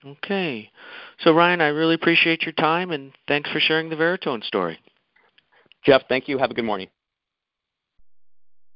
Okay, 0.04 0.70
so 1.20 1.34
Ryan, 1.34 1.60
I 1.60 1.68
really 1.68 1.94
appreciate 1.94 2.42
your 2.42 2.52
time 2.52 2.92
and 2.92 3.12
thanks 3.26 3.50
for 3.50 3.58
sharing 3.58 3.88
the 3.88 3.96
Veritone 3.96 4.44
story. 4.44 4.78
Jeff, 5.84 6.02
thank 6.08 6.28
you. 6.28 6.38
Have 6.38 6.50
a 6.50 6.54
good 6.54 6.64
morning. 6.64 6.88